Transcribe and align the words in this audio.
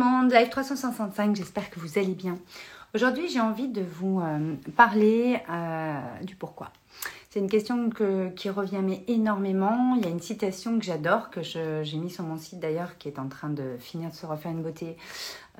monde, 0.00 0.32
Live 0.32 0.48
365, 0.48 1.36
j'espère 1.36 1.68
que 1.68 1.78
vous 1.78 1.98
allez 1.98 2.14
bien. 2.14 2.38
Aujourd'hui, 2.94 3.28
j'ai 3.28 3.40
envie 3.40 3.68
de 3.68 3.82
vous 3.82 4.20
euh, 4.20 4.54
parler 4.76 5.38
euh, 5.50 6.00
du 6.22 6.36
pourquoi. 6.36 6.70
C'est 7.28 7.38
une 7.38 7.50
question 7.50 7.90
qui 8.34 8.50
revient 8.50 8.80
mais 8.82 9.04
énormément. 9.08 9.94
Il 9.96 10.04
y 10.04 10.06
a 10.06 10.10
une 10.10 10.20
citation 10.20 10.78
que 10.78 10.84
j'adore, 10.84 11.30
que 11.30 11.42
j'ai 11.42 11.96
mis 11.98 12.10
sur 12.10 12.24
mon 12.24 12.38
site 12.38 12.60
d'ailleurs, 12.60 12.96
qui 12.98 13.08
est 13.08 13.18
en 13.18 13.28
train 13.28 13.50
de 13.50 13.76
finir 13.78 14.10
de 14.10 14.14
se 14.14 14.26
refaire 14.26 14.50
une 14.50 14.62
beauté, 14.62 14.96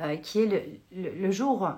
euh, 0.01 0.17
qui 0.17 0.41
est 0.41 0.81
le, 0.97 1.31
jour, 1.31 1.71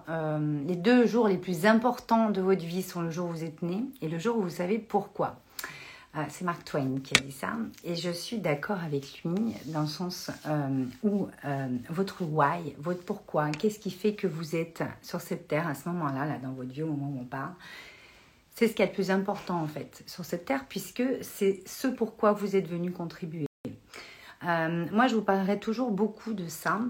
les 0.67 0.77
deux 0.77 1.05
jours 1.05 1.29
les 1.29 1.37
plus 1.37 1.67
importants 1.67 2.31
de 2.31 2.41
votre 2.41 2.65
vie 2.65 2.83
sont 2.83 3.03
le 3.03 3.11
jour 3.11 3.29
où 3.29 3.33
vous 3.33 3.45
êtes 3.45 3.61
né 3.61 3.85
et 4.01 4.09
le 4.09 4.19
jour 4.19 4.39
où 4.39 4.43
vous 4.43 4.51
savez 4.51 4.79
pourquoi. 4.79 5.37
Ah, 6.15 6.27
c'est 6.29 6.45
Mark 6.45 6.63
Twain 6.65 7.01
qui 7.03 7.15
a 7.17 7.21
dit 7.21 7.33
ça. 7.33 7.55
Et 7.85 7.95
je 7.95 8.11
suis 8.11 8.39
d'accord 8.39 8.79
avec 8.85 9.23
lui 9.25 9.55
dans 9.67 9.83
le 9.83 9.87
sens 9.87 10.31
euh, 10.47 10.85
où 11.03 11.29
euh, 11.47 11.69
votre 11.89 12.23
why, 12.23 12.75
votre 12.79 13.03
pourquoi, 13.03 13.51
qu'est-ce 13.51 13.79
qui 13.79 13.91
fait 13.91 14.15
que 14.15 14.27
vous 14.27 14.55
êtes 14.55 14.83
sur 15.01 15.23
cette 15.23 15.49
terre 15.49 15.67
à 15.67 15.75
ce 15.75 15.89
moment-là, 15.89 16.27
là, 16.27 16.37
dans 16.37 16.53
votre 16.53 16.71
vie, 16.71 16.83
au 16.83 16.89
moment 16.89 17.11
où 17.17 17.23
on 17.23 17.25
parle, 17.25 17.55
c'est 18.55 18.69
ce 18.69 18.75
qui 18.75 18.83
est 18.83 18.87
le 18.87 18.93
plus 18.93 19.11
important 19.11 19.63
en 19.63 19.67
fait 19.67 20.03
sur 20.07 20.27
cette 20.27 20.45
terre, 20.45 20.67
puisque 20.69 21.03
c'est 21.23 21.63
ce 21.65 21.89
pourquoi 21.89 22.33
vous 22.33 22.57
êtes 22.57 22.69
venu 22.69 22.93
contribuer. 22.93 23.47
Euh, 24.47 24.87
moi, 24.93 25.07
je 25.07 25.15
vous 25.15 25.23
parlerai 25.23 25.59
toujours 25.59 25.93
beaucoup 25.93 26.35
de 26.35 26.47
ça. 26.47 26.81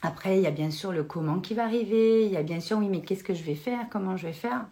Après, 0.00 0.38
il 0.38 0.42
y 0.42 0.46
a 0.46 0.50
bien 0.50 0.70
sûr 0.70 0.90
le 0.90 1.04
comment 1.04 1.40
qui 1.40 1.52
va 1.52 1.64
arriver, 1.64 2.24
il 2.24 2.32
y 2.32 2.38
a 2.38 2.42
bien 2.42 2.60
sûr, 2.60 2.78
oui, 2.78 2.88
mais 2.88 3.02
qu'est-ce 3.02 3.24
que 3.24 3.34
je 3.34 3.42
vais 3.42 3.56
faire, 3.56 3.88
comment 3.90 4.16
je 4.16 4.26
vais 4.26 4.32
faire? 4.32 4.66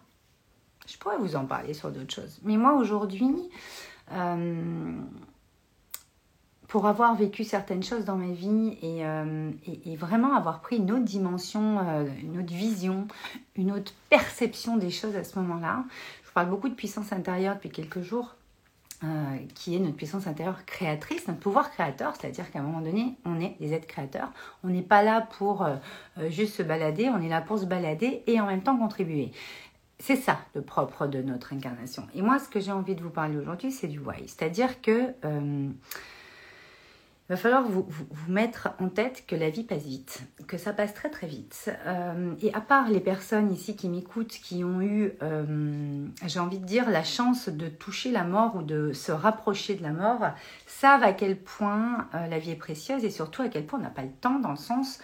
Je 0.87 0.97
pourrais 0.97 1.17
vous 1.17 1.35
en 1.35 1.45
parler 1.45 1.73
sur 1.73 1.91
d'autres 1.91 2.13
choses. 2.13 2.39
Mais 2.43 2.57
moi, 2.57 2.73
aujourd'hui, 2.73 3.33
euh, 4.11 4.99
pour 6.67 6.87
avoir 6.87 7.15
vécu 7.15 7.43
certaines 7.43 7.83
choses 7.83 8.03
dans 8.03 8.15
ma 8.15 8.33
vie 8.33 8.77
et, 8.81 9.05
euh, 9.05 9.51
vraiment 9.97 10.35
avoir 10.35 10.61
pris 10.61 10.77
une 10.77 10.91
autre 10.91 11.03
dimension, 11.03 11.79
euh, 11.79 12.05
une 12.21 12.39
autre 12.39 12.53
vision, 12.53 13.07
une 13.55 13.71
autre 13.71 13.93
perception 14.09 14.77
des 14.77 14.89
choses 14.89 15.15
à 15.15 15.23
ce 15.23 15.37
moment-là, 15.39 15.83
je 16.23 16.27
vous 16.27 16.33
parle 16.33 16.49
beaucoup 16.49 16.69
de 16.69 16.73
puissance 16.73 17.13
intérieure 17.13 17.55
depuis 17.55 17.69
quelques 17.69 18.01
jours. 18.01 18.35
qui 19.53 19.75
est 19.75 19.79
notre 19.79 19.97
puissance 19.97 20.27
intérieure 20.27 20.63
créatrice, 20.65 21.27
notre 21.27 21.41
pouvoir 21.41 21.71
créateur, 21.71 22.13
c'est-à-dire 22.15 22.49
qu'à 22.49 22.59
un 22.59 22.61
moment 22.61 22.79
donné, 22.79 23.17
on 23.25 23.37
est 23.41 23.57
des 23.59 23.73
êtres 23.73 23.85
créateurs. 23.85 24.31
On 24.63 24.69
n'est 24.69 24.81
pas 24.81 25.03
là 25.03 25.27
pour 25.37 25.67
juste 26.29 26.55
se 26.55 26.63
balader, 26.63 27.09
on 27.09 27.21
est 27.21 27.27
là 27.27 27.41
pour 27.41 27.59
se 27.59 27.65
balader 27.65 28.23
et 28.27 28.39
en 28.39 28.45
même 28.45 28.63
temps 28.63 28.77
contribuer. 28.77 29.33
C'est 29.99 30.15
ça 30.15 30.39
le 30.55 30.61
propre 30.61 31.07
de 31.07 31.21
notre 31.21 31.53
incarnation. 31.53 32.07
Et 32.13 32.21
moi, 32.21 32.39
ce 32.39 32.49
que 32.49 32.59
j'ai 32.59 32.71
envie 32.71 32.95
de 32.95 33.01
vous 33.01 33.09
parler 33.09 33.37
aujourd'hui, 33.37 33.71
c'est 33.71 33.87
du 33.87 33.99
why. 33.99 34.27
C'est-à-dire 34.27 34.81
que 34.81 35.13
euh, 35.23 35.69
il 35.69 37.29
va 37.29 37.37
falloir 37.37 37.63
vous, 37.63 37.87
mettre 38.27 38.69
en 38.79 38.89
tête 38.89 39.23
que 39.27 39.35
la 39.35 39.49
vie 39.49 39.63
passe 39.63 39.83
vite, 39.83 40.23
que 40.47 40.57
ça 40.57 40.73
passe 40.73 40.93
très 40.93 41.09
très 41.09 41.27
vite. 41.27 41.71
Euh, 41.85 42.33
et 42.41 42.53
à 42.53 42.59
part 42.59 42.89
les 42.89 42.99
personnes 42.99 43.51
ici 43.51 43.77
qui 43.77 43.87
m'écoutent, 43.87 44.27
qui 44.27 44.63
ont 44.63 44.81
eu, 44.81 45.13
euh, 45.21 46.05
j'ai 46.25 46.39
envie 46.39 46.59
de 46.59 46.65
dire, 46.65 46.89
la 46.89 47.03
chance 47.03 47.47
de 47.47 47.69
toucher 47.69 48.11
la 48.11 48.25
mort 48.25 48.57
ou 48.57 48.61
de 48.61 48.91
se 48.91 49.11
rapprocher 49.11 49.75
de 49.75 49.83
la 49.83 49.93
mort, 49.93 50.31
savent 50.67 51.03
à 51.03 51.13
quel 51.13 51.39
point 51.39 52.09
la 52.13 52.39
vie 52.39 52.51
est 52.51 52.55
précieuse 52.55 53.05
et 53.05 53.09
surtout 53.09 53.41
à 53.41 53.47
quel 53.47 53.65
point 53.65 53.79
on 53.79 53.83
n'a 53.83 53.89
pas 53.89 54.03
le 54.03 54.11
temps 54.11 54.39
dans 54.39 54.51
le 54.51 54.57
sens 54.57 54.99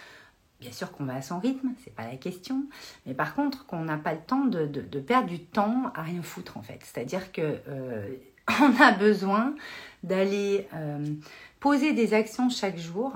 Bien 0.60 0.72
sûr 0.72 0.92
qu'on 0.92 1.04
va 1.04 1.14
à 1.14 1.22
son 1.22 1.38
rythme, 1.38 1.70
c'est 1.82 1.94
pas 1.94 2.04
la 2.04 2.16
question, 2.16 2.64
mais 3.06 3.14
par 3.14 3.34
contre 3.34 3.64
qu'on 3.66 3.84
n'a 3.84 3.96
pas 3.96 4.12
le 4.12 4.20
temps 4.20 4.44
de, 4.44 4.66
perdre 5.00 5.28
du 5.28 5.40
temps 5.40 5.90
à 5.94 6.02
rien 6.02 6.22
foutre 6.22 6.58
en 6.58 6.62
fait. 6.62 6.80
C'est-à-dire 6.82 7.32
que 7.32 7.56
euh, 7.66 8.08
on 8.60 8.80
a 8.80 8.92
besoin 8.92 9.54
d'aller 10.02 10.68
euh, 10.74 11.02
poser 11.60 11.94
des 11.94 12.12
actions 12.12 12.50
chaque 12.50 12.76
jour 12.76 13.14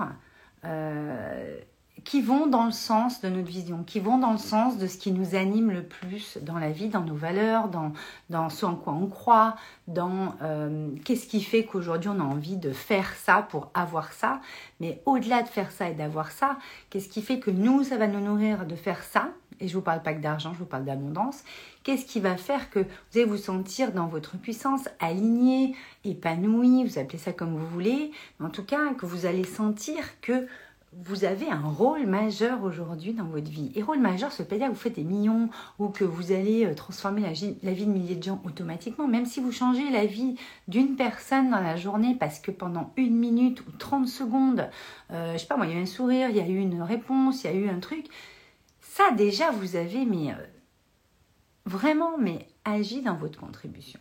euh, 0.63 1.59
qui 2.05 2.21
vont 2.21 2.45
dans 2.45 2.65
le 2.65 2.71
sens 2.71 3.19
de 3.21 3.29
notre 3.29 3.47
vision, 3.47 3.83
qui 3.83 3.99
vont 3.99 4.19
dans 4.19 4.31
le 4.31 4.37
sens 4.37 4.77
de 4.77 4.85
ce 4.85 4.97
qui 4.97 5.11
nous 5.11 5.35
anime 5.35 5.71
le 5.71 5.83
plus 5.83 6.37
dans 6.41 6.59
la 6.59 6.69
vie, 6.71 6.87
dans 6.87 7.01
nos 7.01 7.15
valeurs, 7.15 7.67
dans, 7.67 7.91
dans 8.29 8.49
ce 8.49 8.65
en 8.65 8.75
quoi 8.75 8.93
on 8.93 9.07
croit, 9.07 9.55
dans 9.87 10.35
euh, 10.43 10.89
qu'est-ce 11.03 11.25
qui 11.25 11.41
fait 11.41 11.65
qu'aujourd'hui 11.65 12.09
on 12.09 12.19
a 12.19 12.23
envie 12.23 12.57
de 12.57 12.71
faire 12.71 13.13
ça 13.15 13.41
pour 13.41 13.71
avoir 13.73 14.13
ça. 14.13 14.39
Mais 14.79 15.01
au-delà 15.05 15.41
de 15.41 15.47
faire 15.47 15.71
ça 15.71 15.89
et 15.89 15.93
d'avoir 15.93 16.31
ça, 16.31 16.57
qu'est-ce 16.91 17.09
qui 17.09 17.23
fait 17.23 17.39
que 17.39 17.49
nous, 17.51 17.83
ça 17.83 17.97
va 17.97 18.07
nous 18.07 18.21
nourrir 18.21 18.67
de 18.67 18.75
faire 18.75 19.03
ça? 19.03 19.29
Et 19.59 19.67
je 19.67 19.73
ne 19.73 19.79
vous 19.79 19.83
parle 19.83 20.03
pas 20.03 20.13
que 20.13 20.21
d'argent, 20.21 20.51
je 20.53 20.59
vous 20.59 20.65
parle 20.65 20.85
d'abondance. 20.85 21.43
Qu'est-ce 21.83 22.05
qui 22.05 22.19
va 22.19 22.35
faire 22.35 22.69
que 22.69 22.79
vous 22.79 23.17
allez 23.19 23.25
vous 23.25 23.37
sentir 23.37 23.93
dans 23.93 24.07
votre 24.07 24.37
puissance, 24.37 24.89
aligné, 24.99 25.75
épanoui, 26.03 26.83
vous 26.83 26.99
appelez 26.99 27.17
ça 27.17 27.31
comme 27.31 27.57
vous 27.57 27.67
voulez, 27.67 28.11
en 28.43 28.49
tout 28.49 28.65
cas 28.65 28.93
que 28.93 29.05
vous 29.05 29.25
allez 29.25 29.45
sentir 29.45 30.19
que 30.21 30.45
vous 31.03 31.25
avez 31.25 31.49
un 31.49 31.61
rôle 31.61 32.05
majeur 32.05 32.63
aujourd'hui 32.63 33.13
dans 33.13 33.25
votre 33.25 33.49
vie. 33.49 33.71
Et 33.75 33.81
rôle 33.81 33.99
majeur, 33.99 34.31
ça 34.31 34.43
ne 34.43 34.45
veut 34.45 34.49
pas 34.49 34.57
dire 34.57 34.67
que 34.67 34.73
vous 34.73 34.79
faites 34.79 34.95
des 34.95 35.03
millions 35.03 35.49
ou 35.77 35.89
que 35.89 36.05
vous 36.05 36.31
allez 36.31 36.65
euh, 36.65 36.73
transformer 36.73 37.21
la 37.21 37.33
vie, 37.33 37.53
de 37.53 37.91
milliers 37.91 38.15
de 38.15 38.23
gens 38.23 38.41
automatiquement. 38.45 39.07
Même 39.07 39.25
si 39.25 39.41
vous 39.41 39.51
changez 39.51 39.89
la 39.89 40.05
vie 40.05 40.35
d'une 40.67 40.95
personne 40.95 41.49
dans 41.49 41.59
la 41.59 41.75
journée 41.75 42.15
parce 42.17 42.39
que 42.39 42.51
pendant 42.51 42.93
une 42.95 43.15
minute 43.15 43.61
ou 43.67 43.71
30 43.77 44.07
secondes, 44.07 44.69
euh, 45.11 45.33
je 45.33 45.39
sais 45.39 45.47
pas 45.47 45.57
moi, 45.57 45.65
il 45.65 45.73
y 45.73 45.75
a 45.75 45.79
eu 45.79 45.83
un 45.83 45.87
sourire, 45.87 46.29
il 46.29 46.37
y 46.37 46.41
a 46.41 46.47
eu 46.47 46.59
une 46.59 46.81
réponse, 46.81 47.43
il 47.43 47.47
y 47.47 47.53
a 47.53 47.55
eu 47.55 47.69
un 47.69 47.79
truc, 47.79 48.05
ça 48.79 49.11
déjà 49.11 49.51
vous 49.51 49.75
avez 49.75 50.05
mais 50.05 50.31
euh, 50.31 50.45
vraiment 51.65 52.17
mais 52.17 52.47
agi 52.63 53.01
dans 53.01 53.15
votre 53.15 53.39
contribution. 53.39 53.99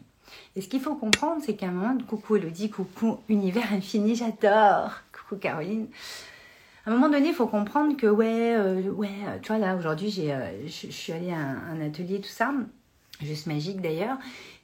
Et 0.54 0.60
ce 0.60 0.69
qu'il 0.69 0.81
faut 0.81 0.94
comprendre, 0.94 1.43
c'est 1.44 1.54
qu'à 1.54 1.66
un 1.66 1.72
moment, 1.72 1.99
coucou 2.06 2.37
Elodie, 2.37 2.71
coucou 2.71 3.19
univers 3.28 3.72
infini, 3.72 4.15
j'adore, 4.15 4.93
coucou 5.12 5.37
Caroline, 5.37 5.88
à 6.87 6.91
un 6.91 6.93
moment 6.93 7.09
donné, 7.09 7.28
il 7.28 7.34
faut 7.34 7.47
comprendre 7.47 7.97
que, 7.97 8.06
ouais, 8.06 8.55
euh, 8.55 8.91
ouais, 8.91 9.09
euh, 9.27 9.39
tu 9.41 9.49
vois, 9.49 9.59
là, 9.59 9.75
aujourd'hui, 9.75 10.11
j'ai, 10.11 10.33
euh, 10.34 10.67
je 10.67 10.91
suis 10.91 11.12
allée 11.12 11.33
à 11.33 11.39
un, 11.39 11.81
atelier, 11.81 12.21
tout 12.21 12.28
ça, 12.28 12.53
juste 13.22 13.47
magique 13.47 13.81
d'ailleurs, 13.81 14.19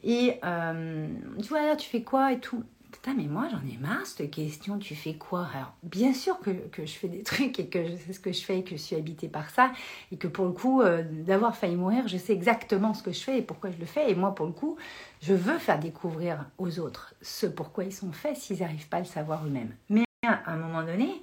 et 0.05 0.39
tu 0.43 1.49
vois, 1.49 1.77
tu 1.77 1.89
fais 1.89 2.03
quoi 2.03 2.33
et 2.33 2.41
tout. 2.41 2.63
Putain, 2.93 3.15
mais 3.15 3.29
moi, 3.29 3.47
j'en 3.51 3.61
ai 3.73 3.79
marre, 3.79 4.05
cette 4.05 4.31
question, 4.33 4.79
tu 4.79 4.97
fais 4.97 5.15
quoi? 5.15 5.49
Alors, 5.55 5.73
bien 5.85 6.13
sûr 6.13 6.41
que, 6.41 6.51
que, 6.51 6.85
je 6.85 6.93
fais 6.93 7.09
des 7.09 7.23
trucs 7.23 7.59
et 7.59 7.69
que 7.69 7.87
je 7.87 7.97
sais 7.97 8.13
ce 8.13 8.21
que 8.21 8.33
je 8.33 8.43
fais 8.43 8.59
et 8.59 8.65
que 8.65 8.73
je 8.73 8.83
suis 8.83 8.97
habitée 8.97 9.29
par 9.29 9.49
ça, 9.49 9.73
et 10.13 10.17
que 10.17 10.27
pour 10.27 10.45
le 10.45 10.53
coup, 10.53 10.83
d'avoir 11.11 11.57
failli 11.57 11.77
mourir, 11.77 12.07
je 12.07 12.19
sais 12.19 12.35
exactement 12.35 12.93
ce 12.93 13.03
que 13.03 13.13
je 13.13 13.21
fais 13.21 13.39
et 13.39 13.43
pourquoi 13.43 13.71
je 13.71 13.79
le 13.79 13.87
fais, 13.87 14.11
et 14.11 14.15
moi, 14.15 14.35
pour 14.35 14.45
le 14.45 14.53
coup, 14.53 14.77
je 15.23 15.33
veux 15.33 15.59
faire 15.59 15.79
découvrir 15.79 16.45
aux 16.59 16.81
autres 16.81 17.15
ce 17.23 17.47
pourquoi 17.47 17.85
ils 17.85 17.95
sont 17.95 18.13
faits 18.13 18.37
s'ils 18.37 18.59
n'arrivent 18.59 18.89
pas 18.89 18.99
à 18.99 19.01
le 19.01 19.07
savoir 19.07 19.47
eux-mêmes. 19.47 19.75
Mais 19.89 20.05
à 20.27 20.53
un 20.53 20.57
moment 20.57 20.83
donné, 20.83 21.23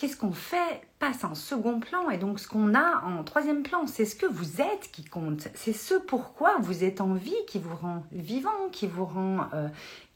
qu'est-ce 0.00 0.16
qu'on 0.16 0.32
fait 0.32 0.80
passe 0.98 1.24
en 1.24 1.34
second 1.34 1.78
plan 1.78 2.08
et 2.08 2.16
donc 2.16 2.40
ce 2.40 2.48
qu'on 2.48 2.74
a 2.74 3.04
en 3.04 3.22
troisième 3.22 3.62
plan, 3.62 3.86
c'est 3.86 4.06
ce 4.06 4.16
que 4.16 4.24
vous 4.24 4.62
êtes 4.62 4.90
qui 4.92 5.04
compte, 5.04 5.48
c'est 5.54 5.74
ce 5.74 5.94
pourquoi 5.94 6.56
vous 6.60 6.84
êtes 6.84 7.02
en 7.02 7.12
vie 7.12 7.36
qui 7.46 7.58
vous 7.58 7.76
rend 7.76 8.02
vivant, 8.10 8.70
qui 8.72 8.86
vous 8.86 9.04
rend 9.04 9.40
euh, 9.52 9.68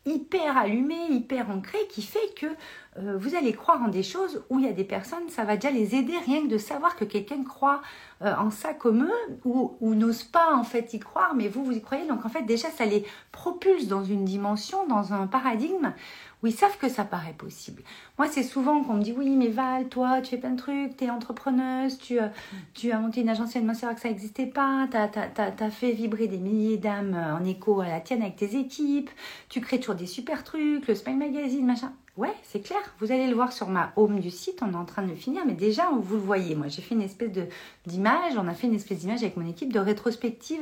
hyper 0.06 0.56
allumé, 0.56 0.96
hyper 1.10 1.50
ancré, 1.50 1.78
qui 1.90 2.00
fait 2.00 2.34
que 2.34 2.46
euh, 2.98 3.16
vous 3.18 3.34
allez 3.34 3.52
croire 3.52 3.82
en 3.82 3.88
des 3.88 4.02
choses 4.02 4.42
où 4.48 4.58
il 4.58 4.64
y 4.64 4.68
a 4.68 4.72
des 4.72 4.84
personnes, 4.84 5.28
ça 5.28 5.44
va 5.44 5.56
déjà 5.56 5.70
les 5.70 5.94
aider 5.94 6.16
rien 6.24 6.42
que 6.42 6.48
de 6.48 6.58
savoir 6.58 6.96
que 6.96 7.04
quelqu'un 7.04 7.42
croit 7.42 7.82
euh, 8.22 8.34
en 8.36 8.50
ça 8.50 8.72
comme 8.72 9.04
eux 9.04 9.38
ou, 9.44 9.76
ou 9.80 9.94
n'ose 9.94 10.22
pas 10.22 10.54
en 10.54 10.64
fait 10.64 10.94
y 10.94 10.98
croire, 10.98 11.34
mais 11.34 11.48
vous, 11.48 11.64
vous 11.64 11.72
y 11.72 11.82
croyez. 11.82 12.06
Donc 12.06 12.24
en 12.24 12.28
fait 12.28 12.42
déjà, 12.42 12.68
ça 12.70 12.86
les 12.86 13.04
propulse 13.32 13.86
dans 13.88 14.04
une 14.04 14.24
dimension, 14.24 14.86
dans 14.86 15.12
un 15.12 15.26
paradigme 15.26 15.92
où 16.44 16.46
ils 16.46 16.52
savent 16.52 16.76
que 16.76 16.90
ça 16.90 17.04
paraît 17.04 17.32
possible. 17.32 17.82
Moi, 18.18 18.28
c'est 18.28 18.42
souvent 18.42 18.84
qu'on 18.84 18.94
me 18.94 19.02
dit 19.02 19.14
oui, 19.16 19.30
mais 19.30 19.48
Val, 19.48 19.88
toi, 19.88 20.20
tu 20.20 20.32
fais 20.32 20.36
plein 20.36 20.50
de 20.50 20.58
trucs, 20.58 20.94
tu 20.94 21.04
es 21.04 21.10
entrepreneuse, 21.10 21.96
tu, 21.96 22.20
euh, 22.20 22.28
tu 22.74 22.92
as 22.92 22.98
monté 22.98 23.22
une 23.22 23.30
agence 23.30 23.54
de 23.54 23.60
que 23.60 24.00
ça 24.00 24.08
n'existait 24.10 24.44
pas, 24.44 24.86
tu 24.90 24.98
as, 24.98 25.70
fait 25.70 25.92
vibrer 25.92 26.28
des 26.28 26.36
milliers 26.36 26.76
d'âmes 26.76 27.14
en 27.14 27.42
écho 27.46 27.80
à 27.80 27.88
la 27.88 28.00
tienne 28.00 28.20
avec 28.20 28.36
tes 28.36 28.58
équipes, 28.58 29.08
tu 29.48 29.62
crées 29.62 29.80
toujours 29.80 29.94
des 29.94 30.06
super 30.06 30.44
trucs, 30.44 30.86
le 30.86 30.94
Spine 30.94 31.16
Magazine, 31.16 31.64
machin. 31.64 31.94
Ouais, 32.16 32.32
c'est 32.44 32.60
clair. 32.60 32.78
Vous 33.00 33.10
allez 33.10 33.26
le 33.26 33.34
voir 33.34 33.52
sur 33.52 33.68
ma 33.68 33.92
home 33.96 34.20
du 34.20 34.30
site. 34.30 34.60
On 34.62 34.72
est 34.72 34.76
en 34.76 34.84
train 34.84 35.02
de 35.02 35.08
le 35.08 35.16
finir, 35.16 35.42
mais 35.44 35.54
déjà, 35.54 35.90
vous 35.90 36.14
le 36.14 36.20
voyez. 36.20 36.54
Moi, 36.54 36.68
j'ai 36.68 36.80
fait 36.80 36.94
une 36.94 37.02
espèce 37.02 37.30
d'image. 37.86 38.34
On 38.36 38.46
a 38.46 38.54
fait 38.54 38.68
une 38.68 38.74
espèce 38.74 38.98
d'image 38.98 39.24
avec 39.24 39.36
mon 39.36 39.48
équipe 39.48 39.72
de 39.72 39.80
rétrospective 39.80 40.60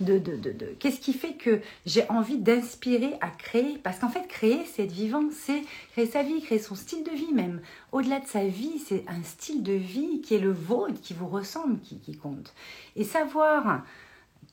de, 0.00 0.18
de, 0.18 0.36
de, 0.36 0.52
de 0.52 0.66
qu'est-ce 0.78 1.00
qui 1.00 1.12
fait 1.12 1.34
que 1.34 1.60
j'ai 1.84 2.08
envie 2.08 2.38
d'inspirer 2.38 3.18
à 3.20 3.28
créer. 3.28 3.76
Parce 3.82 3.98
qu'en 3.98 4.08
fait, 4.08 4.26
créer, 4.28 4.64
c'est 4.64 4.84
être 4.84 4.92
vivant, 4.92 5.24
c'est 5.30 5.62
créer 5.92 6.06
sa 6.06 6.22
vie, 6.22 6.40
créer 6.40 6.58
son 6.58 6.74
style 6.74 7.04
de 7.04 7.10
vie 7.10 7.34
même. 7.34 7.60
Au-delà 7.92 8.20
de 8.20 8.26
sa 8.26 8.46
vie, 8.46 8.78
c'est 8.78 9.04
un 9.06 9.22
style 9.24 9.62
de 9.62 9.74
vie 9.74 10.22
qui 10.22 10.34
est 10.36 10.40
le 10.40 10.52
vôtre, 10.52 10.98
qui 11.02 11.12
vous 11.12 11.28
ressemble, 11.28 11.80
qui, 11.80 11.98
qui 11.98 12.16
compte. 12.16 12.54
Et 12.96 13.04
savoir 13.04 13.82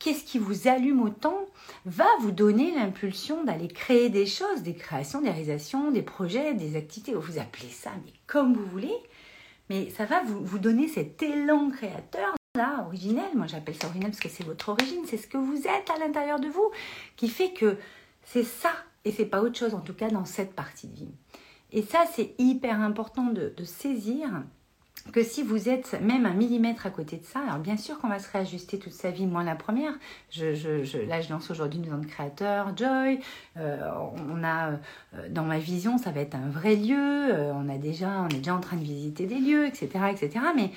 qu'est-ce 0.01 0.23
qui 0.23 0.39
vous 0.39 0.67
allume 0.67 1.01
autant, 1.01 1.45
va 1.85 2.07
vous 2.21 2.31
donner 2.31 2.73
l'impulsion 2.73 3.43
d'aller 3.43 3.67
créer 3.67 4.09
des 4.09 4.25
choses, 4.25 4.63
des 4.63 4.73
créations, 4.73 5.21
des 5.21 5.29
réalisations, 5.29 5.91
des 5.91 6.01
projets, 6.01 6.53
des 6.53 6.75
activités. 6.75 7.13
Vous 7.13 7.39
appelez 7.39 7.69
ça, 7.69 7.91
mais 8.03 8.13
comme 8.27 8.53
vous 8.53 8.65
voulez. 8.65 8.95
Mais 9.69 9.89
ça 9.91 10.05
va 10.05 10.21
vous, 10.23 10.59
donner 10.59 10.87
cet 10.87 11.21
élan 11.23 11.69
créateur 11.69 12.35
là, 12.55 12.83
originel. 12.85 13.29
Moi, 13.35 13.47
j'appelle 13.47 13.75
ça 13.75 13.87
originel 13.87 14.11
parce 14.11 14.21
que 14.21 14.29
c'est 14.29 14.43
votre 14.43 14.69
origine, 14.69 15.03
c'est 15.05 15.17
ce 15.17 15.27
que 15.27 15.37
vous 15.37 15.59
êtes 15.59 15.89
à 15.89 15.97
l'intérieur 15.97 16.39
de 16.39 16.47
vous 16.47 16.71
qui 17.15 17.29
fait 17.29 17.53
que 17.53 17.77
c'est 18.25 18.43
ça 18.43 18.73
et 19.05 19.11
c'est 19.11 19.25
pas 19.25 19.41
autre 19.41 19.57
chose, 19.57 19.73
en 19.73 19.79
tout 19.79 19.93
cas 19.93 20.09
dans 20.09 20.25
cette 20.25 20.53
partie 20.53 20.87
de 20.87 20.95
vie. 20.95 21.11
Et 21.71 21.83
ça, 21.83 22.03
c'est 22.13 22.35
hyper 22.37 22.81
important 22.81 23.27
de, 23.27 23.53
saisir 23.63 24.43
que 25.11 25.23
si 25.23 25.43
vous 25.43 25.69
êtes 25.69 25.99
même 26.01 26.25
un 26.25 26.33
millimètre 26.33 26.85
à 26.85 26.89
côté 26.89 27.17
de 27.17 27.25
ça, 27.25 27.39
alors 27.39 27.57
bien 27.57 27.77
sûr 27.77 27.99
qu'on 27.99 28.07
va 28.07 28.19
se 28.19 28.31
réajuster 28.31 28.77
toute 28.79 28.93
sa 28.93 29.11
vie, 29.11 29.25
moi 29.25 29.43
la 29.43 29.55
première, 29.55 29.93
je, 30.29 30.53
je, 30.53 30.97
là 31.07 31.21
je 31.21 31.29
lance 31.29 31.49
aujourd'hui 31.49 31.79
une 31.83 32.01
de 32.01 32.05
créateur, 32.05 32.75
Joy, 32.77 33.19
euh, 33.57 33.89
on 34.29 34.43
a, 34.43 34.71
euh, 34.71 35.29
dans 35.29 35.43
ma 35.43 35.59
vision, 35.59 35.97
ça 35.97 36.11
va 36.11 36.21
être 36.21 36.35
un 36.35 36.49
vrai 36.49 36.75
lieu, 36.75 36.95
euh, 36.97 37.51
on, 37.53 37.67
a 37.69 37.77
déjà, 37.77 38.21
on 38.21 38.29
est 38.29 38.37
déjà 38.37 38.55
en 38.55 38.59
train 38.59 38.77
de 38.77 38.83
visiter 38.83 39.25
des 39.25 39.39
lieux, 39.39 39.65
etc. 39.65 39.89
etc. 40.11 40.45
mais 40.55 40.71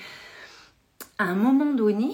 à 1.18 1.24
un 1.24 1.36
moment 1.36 1.72
donné, 1.72 2.10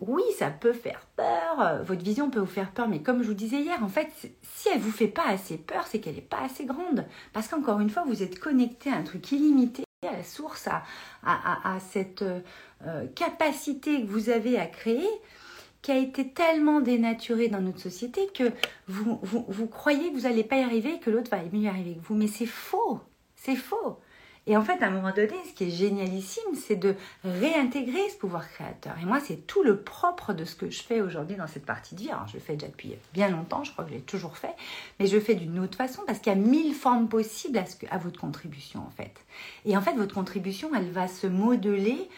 oui, 0.00 0.22
ça 0.36 0.50
peut 0.50 0.72
faire 0.72 1.06
peur, 1.16 1.84
votre 1.84 2.02
vision 2.02 2.28
peut 2.28 2.40
vous 2.40 2.46
faire 2.46 2.72
peur, 2.72 2.88
mais 2.88 3.02
comme 3.02 3.22
je 3.22 3.28
vous 3.28 3.34
disais 3.34 3.60
hier, 3.60 3.78
en 3.84 3.88
fait, 3.88 4.08
si 4.42 4.68
elle 4.68 4.80
vous 4.80 4.90
fait 4.90 5.06
pas 5.06 5.28
assez 5.28 5.56
peur, 5.56 5.86
c'est 5.86 6.00
qu'elle 6.00 6.16
n'est 6.16 6.20
pas 6.20 6.40
assez 6.44 6.64
grande. 6.64 7.04
Parce 7.32 7.46
qu'encore 7.46 7.78
une 7.78 7.90
fois, 7.90 8.02
vous 8.04 8.24
êtes 8.24 8.40
connecté 8.40 8.90
à 8.90 8.96
un 8.96 9.02
truc 9.02 9.30
illimité, 9.30 9.84
à 10.08 10.12
la 10.12 10.22
source, 10.22 10.66
à, 11.22 11.78
cette 11.90 12.22
euh, 12.22 13.06
capacité 13.14 14.00
que 14.00 14.06
vous 14.06 14.30
avez 14.30 14.58
à 14.58 14.66
créer, 14.66 15.06
qui 15.82 15.92
a 15.92 15.98
été 15.98 16.30
tellement 16.30 16.80
dénaturée 16.80 17.48
dans 17.48 17.60
notre 17.60 17.80
société 17.80 18.26
que 18.28 18.50
vous, 18.88 19.20
vous, 19.22 19.66
croyez 19.66 20.10
que 20.10 20.14
vous 20.16 20.22
n'allez 20.22 20.42
pas 20.42 20.56
y 20.56 20.62
arriver, 20.62 21.00
que 21.00 21.10
l'autre 21.10 21.30
va 21.30 21.42
mieux 21.52 21.64
y 21.64 21.68
arriver 21.68 21.96
que 21.96 22.00
vous. 22.00 22.14
Mais 22.14 22.28
c'est 22.28 22.46
faux, 22.46 23.00
c'est 23.36 23.56
faux. 23.56 23.98
Et 24.46 24.56
en 24.56 24.62
fait, 24.62 24.82
à 24.82 24.86
un 24.86 24.90
moment 24.90 25.12
donné, 25.12 25.34
ce 25.48 25.54
qui 25.54 25.64
est 25.64 25.70
génialissime, 25.70 26.54
c'est 26.54 26.76
de 26.76 26.96
réintégrer 27.24 28.08
ce 28.10 28.16
pouvoir 28.16 28.48
créateur. 28.48 28.94
Et 29.00 29.04
moi, 29.04 29.20
c'est 29.20 29.46
tout 29.46 29.62
le 29.62 29.80
propre 29.80 30.32
de 30.32 30.44
ce 30.44 30.56
que 30.56 30.70
je 30.70 30.82
fais 30.82 31.00
aujourd'hui 31.00 31.36
dans 31.36 31.46
cette 31.46 31.66
partie 31.66 31.94
de 31.94 32.00
vie. 32.00 32.10
Alors, 32.10 32.26
je 32.26 32.34
le 32.34 32.40
fais 32.40 32.54
déjà 32.54 32.68
depuis 32.68 32.94
bien 33.12 33.28
longtemps, 33.28 33.64
je 33.64 33.72
crois 33.72 33.84
que 33.84 33.90
je 33.90 33.96
l'ai 33.96 34.02
toujours 34.02 34.38
fait, 34.38 34.54
mais 34.98 35.06
je 35.06 35.14
le 35.14 35.20
fais 35.20 35.34
d'une 35.34 35.58
autre 35.58 35.76
façon 35.76 36.02
parce 36.06 36.18
qu'il 36.18 36.32
y 36.32 36.36
a 36.36 36.38
mille 36.38 36.74
formes 36.74 37.08
possibles 37.08 37.58
à, 37.58 37.66
ce 37.66 37.76
à, 37.90 37.98
votre 37.98 38.20
contribution, 38.20 38.80
en 38.80 38.90
fait. 38.90 39.14
Et 39.66 39.76
en 39.76 39.82
fait, 39.82 39.94
votre 39.94 40.14
contribution, 40.14 40.74
elle 40.74 40.90
va 40.90 41.06
se 41.06 41.26
modeler 41.26 42.08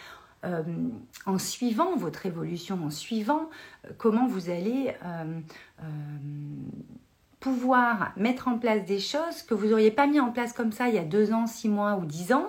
euh, 0.45 0.63
en 1.27 1.39
suivant 1.39 1.97
votre 1.97 2.27
évolution, 2.27 2.79
en 2.85 2.91
suivant 2.91 3.49
euh, 3.85 3.91
comment 3.97 4.27
vous 4.27 4.51
allez 4.51 4.93
euh, 5.05 5.41
pouvoir 7.43 8.13
mettre 8.17 8.49
en 8.49 8.59
place 8.59 8.85
des 8.85 9.01
choses 9.01 9.43
que 9.43 9.53
vous 9.53 9.67
n'auriez 9.67 9.91
pas 9.91 10.07
mis 10.07 10.21
en 10.21 10.31
place 10.31 10.53
comme 10.53 10.73
ça 10.73 10.89
il 10.89 10.95
y 10.95 10.99
a 10.99 11.05
deux 11.05 11.33
ans, 11.33 11.47
six 11.47 11.69
mois 11.69 11.97
ou 11.97 12.07
dix 12.07 12.33
ans, 12.33 12.47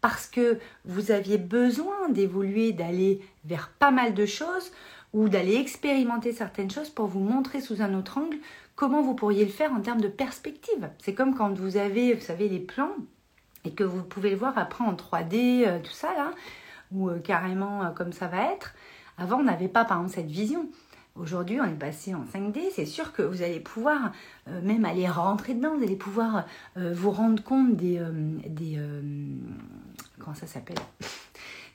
parce 0.00 0.26
que 0.26 0.58
vous 0.84 1.10
aviez 1.10 1.36
besoin 1.36 2.08
d'évoluer, 2.08 2.72
d'aller 2.72 3.20
vers 3.44 3.70
pas 3.78 3.90
mal 3.90 4.14
de 4.14 4.24
choses 4.24 4.72
ou 5.12 5.28
d'aller 5.28 5.56
expérimenter 5.56 6.32
certaines 6.32 6.70
choses 6.70 6.88
pour 6.88 7.06
vous 7.06 7.20
montrer 7.20 7.60
sous 7.60 7.82
un 7.82 7.92
autre 7.94 8.18
angle 8.18 8.38
comment 8.76 9.02
vous 9.02 9.14
pourriez 9.14 9.44
le 9.44 9.50
faire 9.50 9.72
en 9.72 9.80
termes 9.80 10.00
de 10.00 10.08
perspective. 10.08 10.88
C'est 10.98 11.12
comme 11.12 11.34
quand 11.34 11.52
vous 11.52 11.76
avez, 11.76 12.14
vous 12.14 12.22
savez, 12.22 12.48
les 12.48 12.60
plans 12.60 12.94
et 13.64 13.72
que 13.72 13.84
vous 13.84 14.02
pouvez 14.02 14.30
le 14.30 14.36
voir 14.36 14.56
après 14.56 14.84
en 14.84 14.94
3D, 14.94 15.66
euh, 15.66 15.80
tout 15.80 15.90
ça 15.90 16.14
là, 16.14 16.30
ou 16.92 17.10
euh, 17.10 17.18
carrément 17.18 17.82
euh, 17.82 17.90
comme 17.90 18.12
ça 18.12 18.28
va 18.28 18.52
être. 18.52 18.72
Avant, 19.18 19.40
on 19.40 19.42
n'avait 19.42 19.68
pas 19.68 19.84
par 19.84 19.98
exemple 19.98 20.14
cette 20.14 20.30
vision. 20.30 20.70
Aujourd'hui, 21.16 21.60
on 21.60 21.64
est 21.64 21.78
passé 21.78 22.14
en 22.14 22.24
5D, 22.24 22.60
c'est 22.72 22.86
sûr 22.86 23.12
que 23.12 23.22
vous 23.22 23.42
allez 23.42 23.58
pouvoir 23.58 24.12
euh, 24.48 24.62
même 24.62 24.84
aller 24.84 25.08
rentrer 25.08 25.54
dedans, 25.54 25.76
vous 25.76 25.82
allez 25.82 25.96
pouvoir 25.96 26.44
euh, 26.76 26.94
vous 26.94 27.10
rendre 27.10 27.42
compte 27.42 27.76
des... 27.76 27.98
Euh, 27.98 28.10
des 28.46 28.78
comment 30.18 30.36
ça 30.36 30.46
s'appelle? 30.46 30.78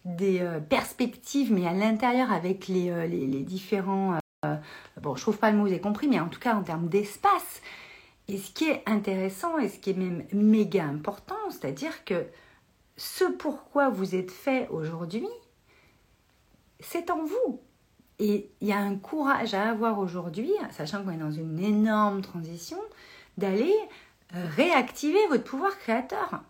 Des 0.05 0.47
perspectives, 0.69 1.51
mais 1.51 1.67
à 1.67 1.73
l'intérieur 1.73 2.31
avec 2.31 2.67
les, 2.67 3.07
les, 3.07 3.41
différents... 3.41 4.19
bon, 5.01 5.15
je 5.15 5.21
trouve 5.21 5.39
pas 5.39 5.49
le 5.49 5.57
mot, 5.57 5.63
vous 5.63 5.71
avez 5.71 5.81
compris, 5.81 6.07
mais 6.07 6.19
en 6.19 6.27
tout 6.27 6.39
cas 6.39 6.53
en 6.53 6.61
termes 6.61 6.87
d'espace. 6.87 7.61
Et 8.27 8.37
ce 8.37 8.51
qui 8.51 8.69
est 8.69 8.83
intéressant 8.85 9.57
et 9.57 9.67
ce 9.67 9.79
qui 9.79 9.89
est 9.91 9.95
même 9.95 10.25
méga 10.31 10.83
important, 10.85 11.35
c'est-à-dire 11.49 12.05
que 12.05 12.27
ce 12.97 13.25
pourquoi 13.25 13.89
vous 13.89 14.15
êtes 14.15 14.31
fait 14.31 14.67
aujourd'hui, 14.69 15.27
c'est 16.79 17.09
en 17.09 17.23
vous. 17.23 17.61
Et 18.19 18.49
il 18.61 18.67
y 18.67 18.71
a 18.71 18.79
un 18.79 18.95
courage 18.95 19.53
à 19.53 19.69
avoir 19.69 19.99
aujourd'hui, 19.99 20.51
sachant 20.71 21.03
qu'on 21.03 21.11
est 21.11 21.17
dans 21.17 21.31
une 21.31 21.59
énorme 21.59 22.21
transition, 22.21 22.77
d'aller 23.37 23.75
euh, 24.35 24.45
réactiver 24.55 25.19
votre 25.29 25.43
pouvoir 25.43 25.77
créateur. 25.77 26.41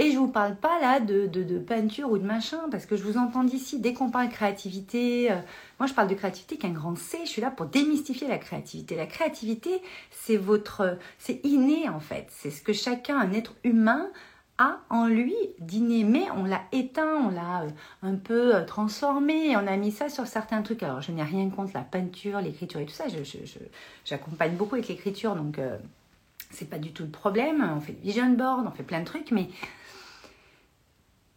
Et 0.00 0.10
je 0.10 0.14
ne 0.14 0.20
vous 0.20 0.28
parle 0.28 0.54
pas 0.54 0.78
là 0.80 1.00
de, 1.00 1.26
de, 1.26 1.58
peinture 1.58 2.10
ou 2.10 2.18
de 2.18 2.24
machin, 2.24 2.68
parce 2.70 2.86
que 2.86 2.96
je 2.96 3.02
vous 3.02 3.18
entends 3.18 3.42
d'ici, 3.42 3.80
dès 3.80 3.94
qu'on 3.94 4.10
parle 4.10 4.28
créativité, 4.28 5.32
euh, 5.32 5.36
moi 5.80 5.88
je 5.88 5.94
parle 5.94 6.06
de 6.06 6.14
créativité 6.14 6.56
qu'un 6.56 6.70
grand 6.70 6.96
C, 6.96 7.18
je 7.24 7.28
suis 7.28 7.42
là 7.42 7.50
pour 7.50 7.66
démystifier 7.66 8.28
la 8.28 8.38
créativité. 8.38 8.94
La 8.94 9.06
créativité, 9.06 9.82
c'est 10.12 10.36
votre, 10.36 10.98
c'est 11.18 11.40
inné 11.44 11.88
en 11.88 11.98
fait, 11.98 12.28
c'est 12.30 12.50
ce 12.50 12.62
que 12.62 12.72
chacun, 12.72 13.18
un 13.18 13.32
être 13.32 13.54
humain, 13.64 14.08
a 14.58 14.80
en 14.90 15.06
lui 15.06 15.34
d'inné, 15.60 16.30
on 16.36 16.44
l'a 16.44 16.62
éteint, 16.72 17.16
on 17.24 17.30
l'a 17.30 17.62
euh, 17.62 17.70
un 18.02 18.16
peu 18.16 18.56
euh, 18.56 18.64
transformé, 18.64 19.56
on 19.56 19.66
a 19.66 19.76
mis 19.76 19.92
ça 19.92 20.08
sur 20.08 20.26
certains 20.26 20.62
trucs. 20.62 20.82
Alors 20.82 21.00
je 21.00 21.12
n'ai 21.12 21.22
rien 21.22 21.48
contre 21.50 21.72
la 21.74 21.82
peinture, 21.82 22.40
l'écriture 22.40 22.80
et 22.80 22.86
tout 22.86 22.92
ça, 22.92 23.04
j'accompagne 24.04 24.56
beaucoup 24.56 24.74
avec 24.74 24.88
l'écriture, 24.88 25.36
donc 25.36 25.58
euh, 25.58 25.78
c'est 26.50 26.68
pas 26.68 26.78
du 26.78 26.92
tout 26.92 27.04
le 27.04 27.10
problème. 27.10 27.66
On 27.76 27.80
fait 27.80 27.96
vision 28.02 28.30
board, 28.30 28.66
on 28.66 28.70
fait 28.70 28.82
plein 28.82 29.00
de 29.00 29.06
trucs, 29.06 29.30
mais 29.30 29.48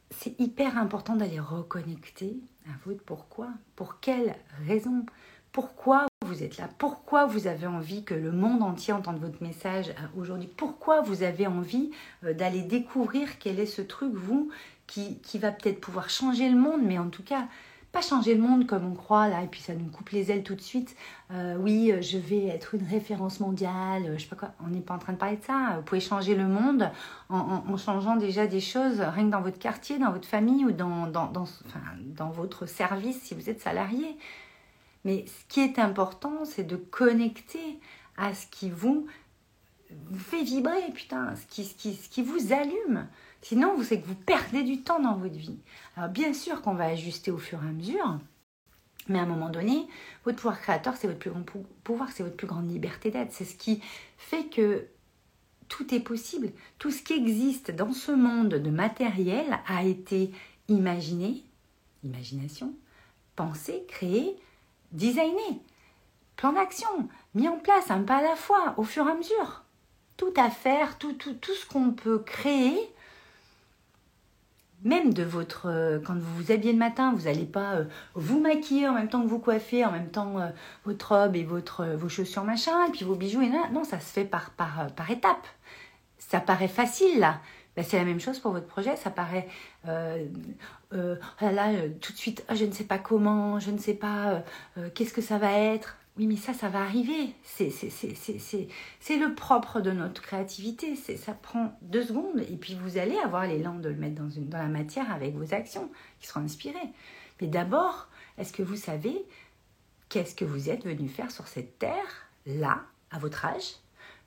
c'est 0.10 0.40
hyper 0.40 0.78
important 0.78 1.16
d'aller 1.16 1.40
reconnecter 1.40 2.38
à 2.68 2.74
votre 2.86 3.02
pourquoi, 3.04 3.50
pour 3.76 4.00
quelle 4.00 4.36
raison, 4.68 5.06
pourquoi 5.52 6.08
vous 6.26 6.44
êtes 6.44 6.58
là, 6.58 6.70
pourquoi 6.78 7.26
vous 7.26 7.48
avez 7.48 7.68
envie 7.68 8.04
que 8.04 8.14
le 8.14 8.32
monde 8.32 8.64
entier 8.64 8.94
entende 8.94 9.20
votre 9.20 9.42
message 9.44 9.90
euh, 9.90 10.20
aujourd'hui, 10.20 10.48
pourquoi 10.48 11.02
vous 11.02 11.24
avez 11.24 11.48
envie 11.48 11.92
euh, 12.24 12.34
d'aller 12.34 12.62
découvrir 12.62 13.38
quel 13.40 13.60
est 13.60 13.66
ce 13.66 13.82
truc, 13.82 14.14
vous, 14.14 14.50
qui, 14.88 15.20
va 15.40 15.52
peut-être 15.52 15.80
pouvoir 15.80 16.10
changer 16.10 16.50
le 16.50 16.58
monde, 16.58 16.82
mais 16.84 17.00
en 17.00 17.10
tout 17.10 17.24
cas, 17.24 17.48
pas 17.94 18.02
changer 18.02 18.36
le 18.36 18.42
monde 18.42 18.68
comme 18.68 18.86
on 18.86 18.94
croit 18.94 19.30
là, 19.30 19.42
et 19.42 19.48
puis 19.48 19.62
ça 19.62 19.74
nous 19.74 19.90
coupe 19.90 20.10
les 20.10 20.32
ailes 20.32 20.44
tout 20.44 20.56
de 20.56 20.62
suite. 20.62 20.96
Euh, 21.32 21.56
oui, 21.58 21.94
je 22.02 22.18
vais 22.18 22.48
être 22.48 22.76
une 22.76 22.86
référence 22.86 23.40
mondiale, 23.40 24.14
je 24.18 24.22
sais 24.22 24.30
pas 24.30 24.36
quoi, 24.36 24.52
on 24.64 24.68
n'est 24.68 24.82
pas 24.82 24.94
en 24.94 25.00
train 25.00 25.14
de 25.14 25.18
parler 25.18 25.38
de 25.38 25.44
ça. 25.44 25.76
Vous 25.78 25.84
pouvez 25.84 26.02
changer 26.02 26.36
le 26.36 26.46
monde 26.46 26.90
en, 27.30 27.64
en, 27.68 27.78
changeant 27.78 28.18
déjà 28.18 28.48
des 28.48 28.62
choses, 28.62 29.00
rien 29.00 29.26
que 29.26 29.32
dans 29.32 29.42
votre 29.42 29.60
quartier, 29.60 29.98
dans 29.98 30.12
votre 30.12 30.28
famille 30.28 30.66
ou 30.66 30.72
dans 30.72 31.10
votre 32.32 32.66
service 32.66 33.22
si 33.22 33.34
vous 33.34 33.50
êtes 33.50 33.62
salarié. 33.62 34.18
Mais 35.04 35.26
ce 35.26 35.54
qui 35.54 35.62
est 35.62 35.80
important, 35.80 36.46
c'est 36.46 36.64
de 36.64 36.76
connecter 36.76 37.80
à 38.18 38.34
ce 38.34 38.46
qui 38.48 38.70
vous, 38.70 39.08
fait 40.14 40.44
vibrer, 40.44 40.92
putain, 40.94 41.36
ce 41.36 41.46
qui, 41.48 41.66
ce 41.66 42.10
qui, 42.10 42.22
vous 42.22 42.54
allume. 42.54 43.08
Sinon, 43.42 43.76
vous 43.76 43.84
savez 43.84 44.02
que 44.02 44.08
vous 44.08 44.16
perdez 44.16 44.64
du 44.64 44.82
temps 44.82 45.00
dans 45.00 45.16
votre 45.16 45.36
vie. 45.36 45.58
Alors 45.98 46.10
bien 46.10 46.34
sûr 46.34 46.62
qu'on 46.62 46.74
va 46.74 46.86
ajuster 46.86 47.32
au 47.32 47.38
fur 47.38 47.62
et 47.64 47.68
à 47.68 47.72
mesure, 47.72 48.20
mais 49.10 49.20
à 49.20 49.24
un 49.24 49.26
moment 49.26 49.50
donné, 49.50 49.88
votre 50.24 50.38
pouvoir 50.38 50.62
créateur, 50.62 50.96
c'est 50.96 51.08
votre 51.08 51.20
plus 51.20 51.32
grand 51.32 51.44
pouvoir, 51.84 52.10
c'est 52.12 52.24
votre 52.24 52.38
plus 52.38 52.48
grande 52.48 52.70
liberté 52.70 53.12
d'être. 53.12 53.34
C'est 53.34 53.46
ce 53.46 53.56
qui 53.56 53.82
fait 54.18 54.46
que 54.46 54.86
tout 55.68 55.94
est 55.94 56.00
possible. 56.00 56.52
Tout 56.78 56.92
ce 56.92 57.02
qui 57.02 57.14
existe 57.14 57.72
dans 57.72 57.94
ce 57.94 58.12
monde 58.12 58.50
de 58.50 58.70
matériel 58.70 59.60
a 59.68 59.84
été 59.84 60.32
imaginé, 60.68 61.44
imagination, 62.04 62.74
pensé, 63.36 63.84
créé 63.88 64.38
designé, 64.92 65.62
plan 66.36 66.54
d'action, 66.54 67.10
mis 67.36 67.48
en 67.48 67.58
place 67.58 67.92
un 67.92 68.02
pas 68.02 68.18
à 68.18 68.22
la 68.22 68.36
fois, 68.36 68.74
au 68.78 68.84
fur 68.84 69.08
et 69.08 69.12
à 69.12 69.16
mesure. 69.16 69.64
Tout 70.18 70.34
à 70.38 70.50
faire, 70.50 70.98
tout, 70.98 71.14
tout, 71.14 71.54
ce 71.54 71.66
qu'on 71.66 71.92
peut 71.92 72.20
créer, 72.20 72.78
même 74.84 75.14
de 75.14 75.24
votre... 75.24 75.68
Euh, 75.68 76.00
quand 76.00 76.16
vous 76.16 76.44
vous 76.44 76.52
habillez 76.52 76.74
le 76.74 76.80
matin, 76.80 77.14
vous 77.16 77.26
n'allez 77.26 77.46
pas 77.46 77.74
euh, 77.74 77.84
vous 78.16 78.40
maquiller 78.40 78.88
en 78.88 78.94
même 78.94 79.08
temps 79.08 79.22
que 79.22 79.28
vous 79.28 79.40
coiffez, 79.40 79.86
en 79.86 79.92
même 79.92 80.10
temps 80.10 80.40
euh, 80.40 80.50
votre 80.86 81.16
robe 81.16 81.36
et 81.36 81.44
votre, 81.44 81.86
vos 81.86 82.10
chaussures 82.10 82.44
machin, 82.44 82.86
et 82.88 82.92
puis 82.92 83.06
vos 83.06 83.16
bijoux, 83.16 83.42
et 83.42 83.50
là, 83.50 83.70
non, 83.72 83.84
ça 83.84 84.00
se 84.00 84.12
fait 84.12 84.26
par, 84.26 84.52
par, 84.52 84.88
par 84.96 85.10
étapes. 85.10 85.48
Ça 86.18 86.40
paraît 86.40 86.68
facile 86.68 87.20
là, 87.20 87.40
ben, 87.76 87.84
c'est 87.84 87.98
la 87.98 88.06
même 88.06 88.20
chose 88.20 88.40
pour 88.40 88.52
votre 88.52 88.68
projet. 88.68 88.96
Ça 88.96 89.10
paraît, 89.10 89.48
euh, 89.88 90.26
euh, 90.94 91.16
oh 91.42 91.50
là, 91.50 91.70
euh, 91.72 91.90
tout 92.02 92.12
de 92.12 92.18
suite, 92.18 92.46
oh, 92.50 92.56
je 92.56 92.66
ne 92.66 92.72
sais 92.72 92.84
pas 92.84 92.98
comment, 92.98 93.60
je 93.60 93.72
ne 93.72 93.78
sais 93.78 93.94
pas 93.94 94.44
qu'est-ce 94.94 95.14
que 95.14 95.22
ça 95.22 95.38
va 95.38 95.52
être. 95.52 95.98
Oui, 96.18 96.28
mais 96.28 96.36
ça, 96.36 96.54
ça 96.54 96.68
va 96.68 96.82
arriver. 96.82 97.34
C'est 97.46 97.70
le 99.18 99.34
propre 99.34 99.80
de 99.80 99.92
notre 99.92 100.22
créativité. 100.22 100.96
Ça 100.96 101.34
prend 101.34 101.78
deux 101.82 102.04
secondes 102.04 102.42
et 102.42 102.58
puis 102.58 102.76
vous 102.76 102.98
allez 102.98 103.18
avoir 103.18 103.48
l'élan 103.48 103.76
de 103.76 103.88
le 103.88 103.96
mettre 103.96 104.16
dans, 104.16 104.30
dans 104.38 104.58
la 104.58 104.68
matière 104.68 105.10
avec 105.12 105.36
vos 105.36 105.54
actions 105.54 105.90
qui 106.20 106.28
seront 106.28 106.42
inspirées. 106.42 106.78
Mais 107.40 107.48
d'abord, 107.48 108.10
est-ce 108.38 108.52
que 108.52 108.62
vous 108.62 108.76
savez 108.76 109.26
qu'est-ce 110.10 110.36
que 110.36 110.44
vous 110.44 110.70
êtes 110.70 110.84
venu 110.84 111.08
faire 111.08 111.32
sur 111.32 111.48
cette 111.48 111.80
terre, 111.80 112.28
là, 112.46 112.82
à 113.12 113.18
votre 113.18 113.46
âge, 113.46 113.78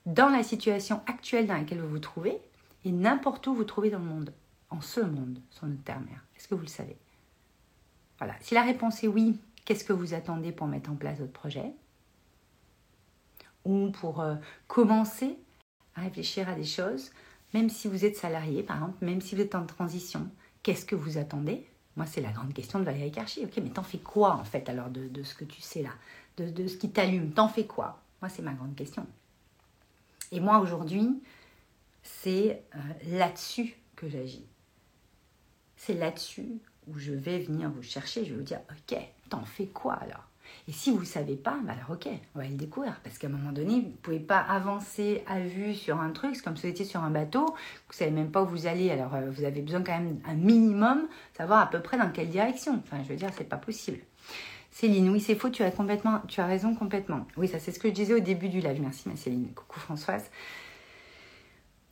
dans 0.06 0.30
la 0.30 0.42
situation 0.42 1.02
actuelle 1.06 1.46
dans 1.46 1.54
laquelle 1.54 1.80
vous 1.80 1.90
vous 1.90 1.98
trouvez? 1.98 2.40
Et 2.84 2.92
n'importe 2.92 3.46
où 3.46 3.54
vous 3.54 3.64
trouvez 3.64 3.90
dans 3.90 3.98
le 3.98 4.04
monde, 4.04 4.32
en 4.70 4.80
ce 4.80 5.00
monde, 5.00 5.40
sur 5.50 5.66
notre 5.66 5.82
terre-mère. 5.82 6.24
Est-ce 6.36 6.48
que 6.48 6.54
vous 6.54 6.62
le 6.62 6.66
savez? 6.66 6.96
Voilà. 8.18 8.34
Si 8.40 8.54
la 8.54 8.62
réponse 8.62 9.02
est 9.02 9.08
oui, 9.08 9.38
qu'est-ce 9.64 9.84
que 9.84 9.92
vous 9.92 10.14
attendez 10.14 10.52
pour 10.52 10.66
mettre 10.66 10.90
en 10.90 10.96
place 10.96 11.18
votre 11.18 11.32
projet? 11.32 11.72
Ou 13.64 13.90
pour 13.90 14.20
euh, 14.20 14.36
commencer 14.66 15.38
à 15.94 16.02
réfléchir 16.02 16.48
à 16.48 16.54
des 16.54 16.64
choses 16.64 17.10
même 17.54 17.70
si 17.70 17.86
vous 17.86 18.04
êtes 18.04 18.16
salarié, 18.16 18.64
par 18.64 18.76
exemple, 18.76 19.04
même 19.04 19.20
si 19.20 19.36
vous 19.36 19.40
êtes 19.40 19.54
en 19.54 19.64
transition, 19.64 20.28
qu'est-ce 20.64 20.84
que 20.84 20.96
vous 20.96 21.18
attendez? 21.18 21.64
Moi, 21.96 22.04
c'est 22.04 22.20
la 22.20 22.32
grande 22.32 22.52
question 22.52 22.80
de 22.80 22.84
Valérie 22.84 23.12
Karchi. 23.12 23.44
Ok, 23.44 23.52
mais 23.58 23.70
t'en 23.70 23.84
fais 23.84 23.98
quoi, 23.98 24.34
en 24.34 24.42
fait, 24.42 24.68
alors, 24.68 24.90
de, 24.90 25.22
ce 25.22 25.34
que 25.36 25.44
tu 25.44 25.60
sais 25.60 25.82
là? 25.82 25.90
De 26.36 26.66
ce 26.66 26.76
qui 26.76 26.90
t'allume 26.90 27.30
T'en 27.30 27.48
fais 27.48 27.64
quoi? 27.64 28.00
Moi, 28.20 28.28
c'est 28.28 28.42
ma 28.42 28.52
grande 28.52 28.74
question. 28.74 29.06
Et 30.32 30.40
moi, 30.40 30.58
aujourd'hui, 30.58 31.22
c'est 32.04 32.62
euh, 32.76 32.78
là-dessus 33.18 33.74
que 33.96 34.08
j'agis. 34.08 34.46
C'est 35.76 35.94
là-dessus 35.94 36.60
où 36.86 36.98
je 36.98 37.12
vais 37.12 37.40
venir 37.40 37.70
vous 37.70 37.82
chercher. 37.82 38.24
Je 38.24 38.30
vais 38.30 38.36
vous 38.36 38.44
dire, 38.44 38.60
ok, 38.70 38.98
t'en 39.30 39.44
fais 39.44 39.66
quoi 39.66 39.94
alors? 39.94 40.28
Et 40.68 40.72
si 40.72 40.90
vous 40.90 41.00
ne 41.00 41.04
savez 41.04 41.36
pas, 41.36 41.58
bah 41.64 41.72
alors 41.72 41.96
ok, 41.96 42.08
on 42.34 42.38
va 42.38 42.46
le 42.46 42.54
découvrir. 42.54 43.00
Parce 43.02 43.18
qu'à 43.18 43.26
un 43.26 43.30
moment 43.30 43.52
donné, 43.52 43.80
vous 43.80 43.88
ne 43.88 43.96
pouvez 44.02 44.20
pas 44.20 44.38
avancer 44.38 45.24
à 45.26 45.40
vue 45.40 45.74
sur 45.74 46.00
un 46.00 46.10
truc. 46.10 46.36
C'est 46.36 46.42
comme 46.42 46.56
si 46.56 46.62
vous 46.62 46.72
étiez 46.72 46.84
sur 46.84 47.02
un 47.02 47.10
bateau, 47.10 47.46
vous 47.46 47.90
ne 47.90 47.94
savez 47.94 48.10
même 48.10 48.30
pas 48.30 48.42
où 48.42 48.46
vous 48.46 48.66
allez. 48.66 48.90
Alors 48.90 49.14
euh, 49.14 49.30
vous 49.30 49.44
avez 49.44 49.62
besoin 49.62 49.82
quand 49.82 49.98
même 49.98 50.20
un 50.26 50.34
minimum, 50.34 51.08
savoir 51.36 51.60
à 51.60 51.70
peu 51.70 51.80
près 51.80 51.96
dans 51.96 52.10
quelle 52.10 52.28
direction. 52.28 52.80
Enfin, 52.84 53.02
je 53.02 53.08
veux 53.08 53.16
dire, 53.16 53.30
c'est 53.36 53.48
pas 53.48 53.56
possible. 53.56 53.98
Céline, 54.70 55.08
oui, 55.10 55.20
c'est 55.20 55.36
faux, 55.36 55.50
tu 55.50 55.62
as 55.62 55.70
complètement, 55.70 56.20
tu 56.28 56.40
as 56.40 56.46
raison 56.46 56.74
complètement. 56.74 57.26
Oui, 57.36 57.48
ça 57.48 57.58
c'est 57.58 57.70
ce 57.70 57.78
que 57.78 57.88
je 57.88 57.94
disais 57.94 58.14
au 58.14 58.20
début 58.20 58.48
du 58.48 58.60
live. 58.60 58.80
Merci 58.80 59.08
ma 59.08 59.16
Céline. 59.16 59.48
Coucou 59.54 59.80
Françoise. 59.80 60.30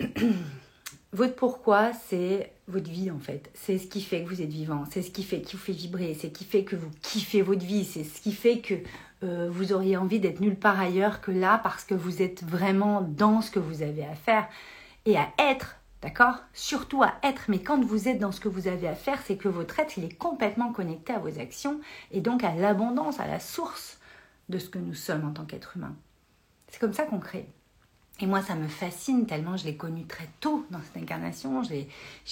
votre 1.13 1.35
pourquoi, 1.35 1.93
c'est 1.93 2.53
votre 2.69 2.91
vie 2.91 3.11
en 3.11 3.19
fait. 3.19 3.51
C'est 3.55 3.79
ce 3.79 3.87
qui 3.87 4.03
fait 4.03 4.23
que 4.23 4.29
vous 4.29 4.43
êtes 4.43 4.49
vivant, 4.49 4.85
c'est 4.91 5.03
ce 5.03 5.11
qui 5.11 5.23
fait 5.23 5.41
qui 5.41 5.57
vous 5.57 5.63
fait 5.63 5.73
vibrer, 5.73 6.17
c'est 6.19 6.29
ce 6.29 6.33
qui 6.33 6.45
fait 6.45 6.65
que 6.65 6.77
vous 6.77 6.91
kiffez 7.03 7.43
votre 7.43 7.65
vie, 7.65 7.85
c'est 7.85 8.05
ce 8.05 8.21
qui 8.21 8.33
fait 8.33 8.61
que 8.61 8.75
euh, 9.23 9.49
vous 9.51 9.73
auriez 9.73 9.97
envie 9.97 10.21
d'être 10.21 10.41
nulle 10.41 10.57
part 10.57 10.81
ailleurs 10.81 11.21
que 11.21 11.31
là 11.31 11.61
parce 11.63 11.85
que 11.85 11.95
vous 11.95 12.23
êtes 12.23 12.43
vraiment 12.43 13.03
dans 13.03 13.41
ce 13.41 13.51
que 13.51 13.59
vous 13.59 13.83
avez 13.83 14.05
à 14.05 14.15
faire 14.15 14.49
et 15.05 15.17
à 15.17 15.29
être, 15.39 15.77
d'accord? 16.01 16.39
Surtout 16.53 17.03
à 17.03 17.15
être, 17.23 17.45
mais 17.49 17.61
quand 17.61 17.85
vous 17.85 18.09
êtes 18.09 18.19
dans 18.19 18.33
ce 18.33 18.41
que 18.41 18.49
vous 18.49 18.67
avez 18.67 18.89
à 18.89 18.95
faire, 18.95 19.21
c'est 19.25 19.37
que 19.37 19.49
votre 19.49 19.79
être, 19.79 19.99
il 19.99 20.05
est 20.05 20.17
complètement 20.17 20.73
connecté 20.73 21.13
à 21.13 21.19
vos 21.19 21.39
actions 21.39 21.81
et 22.11 22.21
donc 22.21 22.43
à 22.43 22.55
l'abondance, 22.55 23.21
à 23.21 23.27
la 23.27 23.41
source 23.41 23.99
de 24.49 24.59
ce 24.59 24.69
que 24.69 24.79
nous 24.79 24.95
sommes 24.95 25.25
en 25.25 25.33
tant 25.33 25.45
qu'être 25.45 25.77
humain. 25.77 25.95
C'est 26.69 26.81
comme 26.81 26.95
ça 26.95 27.05
qu'on 27.05 27.21
crée. 27.21 27.47
Et 28.21 28.27
moi, 28.27 28.43
ça 28.43 28.55
me 28.55 28.69
fascine 28.69 29.27
tellement 29.27 29.57
je 29.57 29.65
l'ai 29.65 29.77
connu 29.77 30.05
très 30.05 30.29
tôt 30.41 30.65
dans 30.71 30.81
cette 30.83 31.03
incarnation. 31.03 31.63
Je 31.63 31.73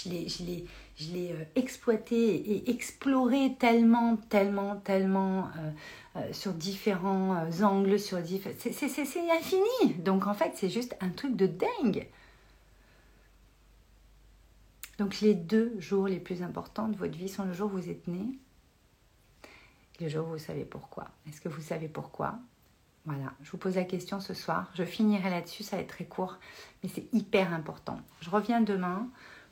l'ai, 0.08 0.66
euh, 1.32 1.44
exploité 1.56 2.16
et 2.16 2.70
exploré 2.70 3.56
tellement, 3.58 4.16
tellement, 4.16 4.76
tellement 4.76 5.46
euh, 5.46 5.70
euh, 6.16 6.32
sur 6.32 6.52
différents 6.52 7.44
angles, 7.62 7.98
sur 7.98 8.18
c'est, 8.58 9.30
infini. 9.30 9.94
Donc 9.98 10.26
en 10.26 10.34
fait, 10.34 10.52
c'est 10.54 10.70
juste 10.70 10.96
un 11.00 11.08
truc 11.08 11.34
de 11.34 11.46
dingue. 11.46 12.06
Donc 14.98 15.20
les 15.22 15.34
deux 15.34 15.74
jours 15.80 16.08
les 16.08 16.20
plus 16.20 16.42
importants 16.42 16.88
de 16.88 16.96
votre 16.96 17.16
vie 17.16 17.28
sont 17.28 17.44
le 17.44 17.54
jour 17.54 17.72
où 17.72 17.78
vous 17.78 17.88
êtes 17.88 18.06
né 18.06 18.38
et 19.98 20.04
le 20.04 20.10
jour 20.10 20.26
où 20.28 20.32
vous 20.32 20.38
savez 20.38 20.64
pourquoi. 20.64 21.08
Est-ce 21.26 21.40
que 21.40 21.48
vous 21.48 21.62
savez 21.62 21.88
pourquoi? 21.88 22.38
Voilà, 23.06 23.32
je 23.42 23.50
vous 23.50 23.56
pose 23.56 23.76
la 23.76 23.84
question 23.84 24.20
ce 24.20 24.34
soir. 24.34 24.70
Je 24.74 24.84
finirai 24.84 25.30
là-dessus, 25.30 25.62
ça 25.62 25.76
va 25.76 25.82
être 25.82 25.88
très 25.88 26.04
court, 26.04 26.38
mais 26.82 26.88
c'est 26.88 27.06
hyper 27.12 27.52
important. 27.52 28.00
Je 28.20 28.30
reviens 28.30 28.60
demain 28.60 29.08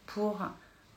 pour 0.06 0.42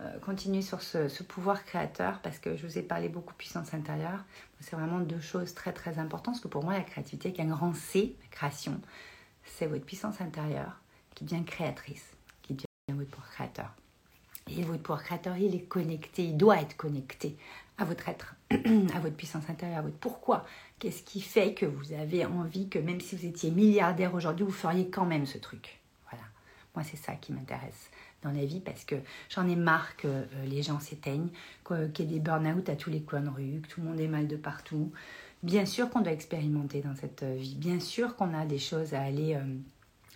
euh, 0.01 0.19
continuer 0.19 0.61
sur 0.61 0.81
ce, 0.81 1.23
pouvoir 1.23 1.63
créateur 1.63 2.19
parce 2.19 2.39
que 2.39 2.57
je 2.57 2.67
vous 2.67 2.77
ai 2.77 2.81
parlé 2.81 3.07
beaucoup 3.07 3.33
puissance 3.35 3.73
intérieure. 3.73 4.25
C'est 4.59 4.75
vraiment 4.75 4.99
deux 4.99 5.21
choses 5.21 5.53
très 5.53 5.71
très 5.71 5.97
importantes 5.97 6.35
parce 6.35 6.43
que 6.43 6.47
pour 6.47 6.63
moi, 6.63 6.73
la 6.73 6.83
créativité, 6.83 7.29
avec 7.29 7.39
un 7.39 7.47
grand 7.47 7.73
C, 7.73 8.15
la 8.21 8.27
création, 8.27 8.79
c'est 9.45 9.67
votre 9.67 9.85
puissance 9.85 10.19
intérieure 10.19 10.79
qui 11.15 11.23
devient 11.23 11.43
créatrice, 11.45 12.05
qui 12.41 12.53
devient 12.53 12.65
votre 12.89 13.09
pouvoir 13.11 13.29
créateur. 13.31 13.73
Et 14.47 14.63
votre 14.63 14.81
pouvoir 14.81 15.03
créateur, 15.03 15.37
il 15.37 15.55
est 15.55 15.63
connecté, 15.63 16.25
il 16.25 16.37
doit 16.37 16.59
être 16.59 16.75
connecté 16.75 17.37
à 17.81 17.85
votre 17.85 18.07
être, 18.07 18.35
à 18.51 18.99
votre 18.99 19.15
puissance 19.15 19.49
intérieure, 19.49 19.79
à 19.79 19.81
votre 19.81 19.97
pourquoi. 19.97 20.45
Qu'est-ce 20.79 21.01
qui 21.01 21.19
fait 21.19 21.53
que 21.53 21.65
vous 21.65 21.93
avez 21.93 22.25
envie 22.25 22.69
que 22.69 22.77
même 22.77 23.01
si 23.01 23.15
vous 23.15 23.25
étiez 23.25 23.49
milliardaire 23.49 24.13
aujourd'hui, 24.13 24.45
vous 24.45 24.51
feriez 24.51 24.89
quand 24.89 25.05
même 25.05 25.25
ce 25.25 25.39
truc? 25.39 25.81
Voilà. 26.09 26.23
Moi, 26.75 26.83
c'est 26.83 26.97
ça 26.97 27.13
qui 27.13 27.33
m'intéresse 27.33 27.89
dans 28.21 28.31
la 28.31 28.45
vie 28.45 28.59
parce 28.59 28.85
que 28.85 28.95
j'en 29.29 29.47
ai 29.47 29.55
marre 29.55 29.97
que 29.97 30.07
euh, 30.07 30.25
les 30.45 30.61
gens 30.61 30.79
s'éteignent, 30.79 31.29
qu'il 31.65 32.05
y 32.05 32.09
ait 32.09 32.13
des 32.13 32.19
burn-out 32.19 32.69
à 32.69 32.75
tous 32.75 32.91
les 32.91 33.01
coins 33.01 33.21
de 33.21 33.29
rue, 33.29 33.61
que 33.61 33.67
tout 33.67 33.81
le 33.81 33.87
monde 33.87 33.99
est 33.99 34.07
mal 34.07 34.27
de 34.27 34.35
partout. 34.35 34.91
Bien 35.41 35.65
sûr 35.65 35.89
qu'on 35.89 36.01
doit 36.01 36.13
expérimenter 36.13 36.81
dans 36.81 36.95
cette 36.95 37.23
euh, 37.23 37.35
vie, 37.35 37.55
bien 37.55 37.79
sûr 37.79 38.15
qu'on 38.15 38.35
a 38.35 38.45
des 38.45 38.59
choses 38.59 38.93
à 38.93 39.01
aller 39.01 39.33
euh, 39.33 39.57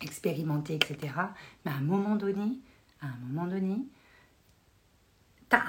expérimenter, 0.03 0.75
etc. 0.75 1.13
Mais 1.65 1.71
à 1.71 1.75
un 1.75 1.81
moment 1.81 2.15
donné, 2.15 2.59
à 3.01 3.07
un 3.07 3.17
moment 3.27 3.47
donné, 3.47 3.77
ta, 5.49 5.63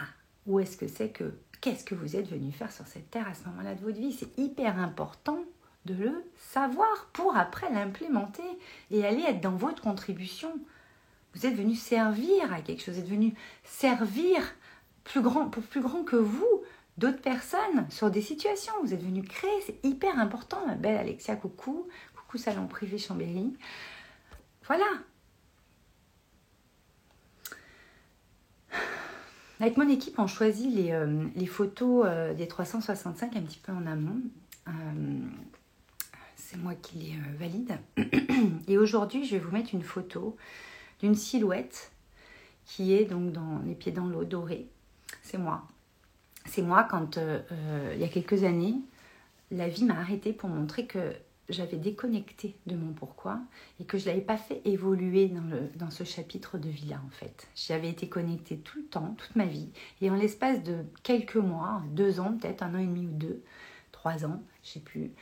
où 0.46 0.60
est-ce 0.60 0.76
que 0.76 0.88
c'est 0.88 1.08
que 1.08 1.34
qu'est-ce 1.66 1.82
que 1.82 1.96
vous 1.96 2.14
êtes 2.14 2.28
venu 2.28 2.52
faire 2.52 2.70
sur 2.70 2.86
cette 2.86 3.10
terre 3.10 3.26
à 3.26 3.34
ce 3.34 3.42
moment-là 3.48 3.74
de 3.74 3.82
votre 3.82 3.98
vie? 3.98 4.12
C'est 4.12 4.38
hyper 4.38 4.78
important 4.78 5.40
de 5.84 5.94
le 5.94 6.24
savoir 6.36 7.10
pour 7.12 7.36
après 7.36 7.68
l'implémenter 7.72 8.44
et 8.92 9.04
aller 9.04 9.22
être 9.22 9.40
dans 9.40 9.56
votre 9.56 9.82
contribution. 9.82 10.48
Vous 11.34 11.44
êtes 11.44 11.56
venu 11.56 11.74
servir 11.74 12.52
à 12.52 12.60
quelque 12.60 12.84
chose, 12.84 12.94
vous 12.94 13.00
êtes 13.00 13.08
venu 13.08 13.34
servir 13.64 14.40
plus 15.02 15.20
grand, 15.20 15.48
pour 15.48 15.64
plus 15.64 15.80
grand 15.80 16.04
que 16.04 16.14
vous 16.14 16.62
d'autres 16.98 17.20
personnes 17.20 17.90
sur 17.90 18.12
des 18.12 18.22
situations. 18.22 18.74
Vous 18.84 18.94
êtes 18.94 19.02
venu 19.02 19.22
créer, 19.22 19.60
c'est 19.66 19.84
hyper 19.84 20.20
important, 20.20 20.64
ma 20.68 20.76
belle 20.76 20.96
Alexia, 20.96 21.34
coucou, 21.34 21.88
coucou 22.14 22.38
salon 22.38 22.68
privé 22.68 22.96
Chambéry. 22.96 23.56
Voilà, 24.68 24.86
Avec 29.58 29.78
mon 29.78 29.88
équipe, 29.88 30.18
on 30.18 30.26
choisit 30.26 30.74
les, 30.74 30.92
euh, 30.92 31.46
photos 31.46 32.04
euh, 32.06 32.34
des 32.34 32.46
365 32.46 33.36
un 33.36 33.40
petit 33.42 33.58
peu 33.58 33.72
en 33.72 33.86
amont. 33.86 34.20
Euh, 34.68 34.72
c'est 36.34 36.58
moi 36.58 36.74
qui 36.74 36.98
les 36.98 37.14
valide. 37.38 37.78
Et 38.68 38.76
aujourd'hui, 38.76 39.24
je 39.24 39.36
vais 39.36 39.38
vous 39.38 39.50
mettre 39.50 39.74
une 39.74 39.82
photo 39.82 40.36
d'une 41.00 41.14
silhouette 41.14 41.90
qui 42.66 42.92
est 42.92 43.04
donc 43.04 43.32
dans 43.32 43.60
les 43.64 43.74
pieds 43.74 43.92
dans 43.92 44.06
l'eau 44.06 44.24
dorée. 44.24 44.66
C'est 45.22 45.38
moi. 45.38 45.66
C'est 46.44 46.62
moi 46.62 46.86
quand, 46.88 47.18
il 47.18 47.98
y 47.98 48.04
a 48.04 48.08
quelques 48.08 48.44
années, 48.44 48.76
la 49.50 49.68
vie 49.68 49.84
m'a 49.84 49.98
arrêté 49.98 50.32
pour 50.32 50.48
montrer 50.48 50.86
que 50.86 51.12
j'avais 51.48 51.76
déconnecté 51.76 52.56
de 52.66 52.76
mon 52.76 52.92
pourquoi 52.92 53.40
et 53.80 53.84
que 53.84 53.98
je 53.98 54.04
ne 54.04 54.10
l'avais 54.10 54.24
pas 54.24 54.36
fait 54.36 54.60
évoluer 54.64 55.28
dans, 55.28 55.44
le, 55.44 55.68
dans 55.76 55.90
ce 55.90 56.04
chapitre 56.04 56.58
de 56.58 56.68
vie-là 56.68 57.00
en 57.06 57.10
fait. 57.10 57.48
J'avais 57.54 57.90
été 57.90 58.08
connectée 58.08 58.58
tout 58.58 58.78
le 58.78 58.84
temps, 58.86 59.14
toute 59.18 59.36
ma 59.36 59.46
vie, 59.46 59.70
et 60.00 60.10
en 60.10 60.14
l'espace 60.14 60.62
de 60.62 60.84
quelques 61.02 61.36
mois, 61.36 61.82
deux 61.90 62.20
ans 62.20 62.36
peut-être, 62.36 62.62
un 62.62 62.74
an 62.74 62.78
et 62.78 62.86
demi 62.86 63.06
ou 63.06 63.12
deux, 63.12 63.42
trois 63.92 64.24
ans, 64.24 64.42
je 64.62 64.70
sais 64.70 64.80
plus, 64.80 65.12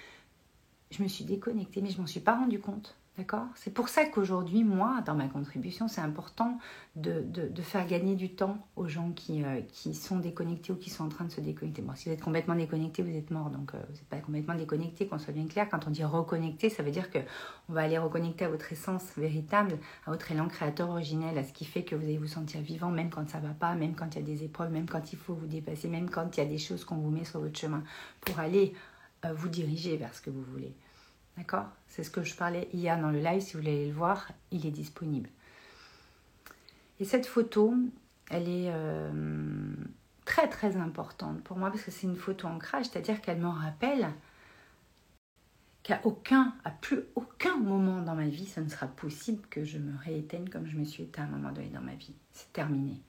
je 0.91 1.03
me 1.03 1.09
suis 1.09 1.25
déconnectée, 1.25 1.83
mais 1.83 1.91
je 1.91 2.01
m'en 2.01 2.07
suis 2.07 2.21
pas 2.21 2.37
rendu 2.37 2.61
compte. 2.61 2.97
D'accord? 3.17 3.47
C'est 3.55 3.73
pour 3.73 3.89
ça 3.89 4.07
qu'aujourd'hui, 4.07 4.65
moi, 4.65 5.01
dans 5.07 5.15
ma 5.15 5.29
contribution, 5.29 5.87
c'est 5.87 6.01
important 6.01 6.59
de, 6.97 7.23
faire 7.63 7.87
gagner 7.87 8.17
du 8.17 8.35
temps 8.35 8.59
aux 8.75 8.89
gens 8.89 9.13
qui, 9.13 9.45
euh, 9.45 9.61
qui 9.69 9.95
sont 9.95 10.19
déconnectés 10.19 10.73
ou 10.73 10.77
qui 10.77 10.91
sont 10.91 11.05
en 11.05 11.09
train 11.09 11.25
de 11.25 11.31
se 11.31 11.41
déconnecter. 11.41 11.81
Bon, 11.81 11.95
si 11.95 12.09
vous 12.09 12.15
êtes 12.15 12.21
complètement 12.21 12.57
déconnecté, 12.57 13.03
vous 13.03 13.17
êtes 13.17 13.31
mort, 13.31 13.51
donc 13.51 13.73
euh, 13.73 13.79
vous 13.89 13.95
n'êtes 13.95 14.09
pas 14.09 14.17
complètement 14.17 14.57
déconnecté, 14.57 15.07
qu'on 15.07 15.21
soit 15.21 15.33
bien 15.33 15.47
clair. 15.47 15.69
Quand 15.71 15.87
on 15.87 15.91
dit 15.91 16.03
reconnecter, 16.03 16.71
ça 16.71 16.83
veut 16.83 16.91
dire 16.91 17.09
que 17.09 17.21
on 17.69 17.73
va 17.73 17.83
aller 17.83 17.99
reconnecter 17.99 18.47
à 18.47 18.49
votre 18.49 18.73
essence 18.73 19.05
véritable, 19.17 19.79
à 20.07 20.11
votre 20.11 20.33
élan 20.33 20.49
créateur 20.49 20.91
originel, 20.91 21.39
à 21.39 21.45
ce 21.45 21.53
qui 21.53 21.65
fait 21.65 21.85
que 21.85 21.95
vous 21.95 22.03
allez 22.03 22.19
vous 22.19 22.27
sentir 22.27 22.63
vivant, 22.63 22.91
même 22.91 23.11
quand 23.11 23.29
ça 23.29 23.39
va 23.39 23.51
pas, 23.51 23.77
même 23.77 23.95
quand 23.95 24.17
il 24.17 24.19
y 24.19 24.23
a 24.23 24.27
des 24.27 24.43
épreuves, 24.43 24.73
même 24.73 24.89
quand 24.89 25.13
il 25.13 25.19
faut 25.19 25.35
vous 25.35 25.47
dépasser, 25.47 25.87
même 25.87 26.11
quand 26.11 26.37
il 26.37 26.41
y 26.41 26.43
a 26.43 26.49
des 26.49 26.59
choses 26.59 26.85
qu'on 26.85 26.97
vous 26.97 27.11
met 27.11 27.25
sur 27.25 27.39
votre 27.39 27.57
chemin 27.57 27.85
pour 28.23 28.41
aller 28.41 28.75
euh, 29.25 29.33
vous 29.33 29.49
diriger 29.49 29.97
vers 29.97 30.13
ce 30.13 30.21
que 30.21 30.31
vous 30.31 30.43
voulez. 30.43 30.75
D'accord? 31.37 31.67
C'est 31.89 32.05
ce 32.05 32.11
que 32.11 32.23
je 32.23 32.35
parlais 32.35 32.69
hier 32.73 33.01
dans 33.01 33.11
le 33.11 33.19
live. 33.19 33.41
Si 33.41 33.55
vous 33.55 33.61
voulez 33.61 33.87
le 33.87 33.93
voir, 33.93 34.31
il 34.51 34.67
est 34.67 34.71
disponible. 34.71 35.31
Et 37.01 37.05
cette 37.05 37.27
photo, 37.27 37.75
elle 38.31 38.49
est 38.49 38.71
euh, 38.73 39.75
très 40.25 40.49
très 40.49 40.77
importante 40.77 41.43
pour 41.43 41.57
moi 41.57 41.71
parce 41.71 41.83
que 41.83 41.91
c'est 41.91 42.07
une 42.07 42.17
photo 42.17 42.47
ancrage, 42.47 42.87
c'est-à-dire 42.87 43.21
qu'elle 43.21 43.39
me 43.39 43.49
rappelle 43.49 44.09
qu'à 45.83 46.01
aucun, 46.05 46.55
à 46.65 46.71
plus 46.71 47.01
aucun 47.15 47.59
moment 47.59 48.01
dans 48.01 48.15
ma 48.15 48.27
vie, 48.27 48.47
ça 48.47 48.63
ne 48.63 48.69
sera 48.69 48.87
possible 48.87 49.47
que 49.51 49.65
je 49.65 49.79
me 49.79 49.97
rééteigne 49.99 50.49
comme 50.49 50.67
je 50.67 50.77
me 50.77 50.85
suis 50.85 51.03
éteint 51.03 51.25
à 51.25 51.27
un 51.27 51.31
moment 51.31 51.53
donné 51.53 51.69
dans 51.69 51.83
ma 51.83 51.95
vie. 51.95 52.15
C'est 52.33 52.53
terminé. 52.53 53.03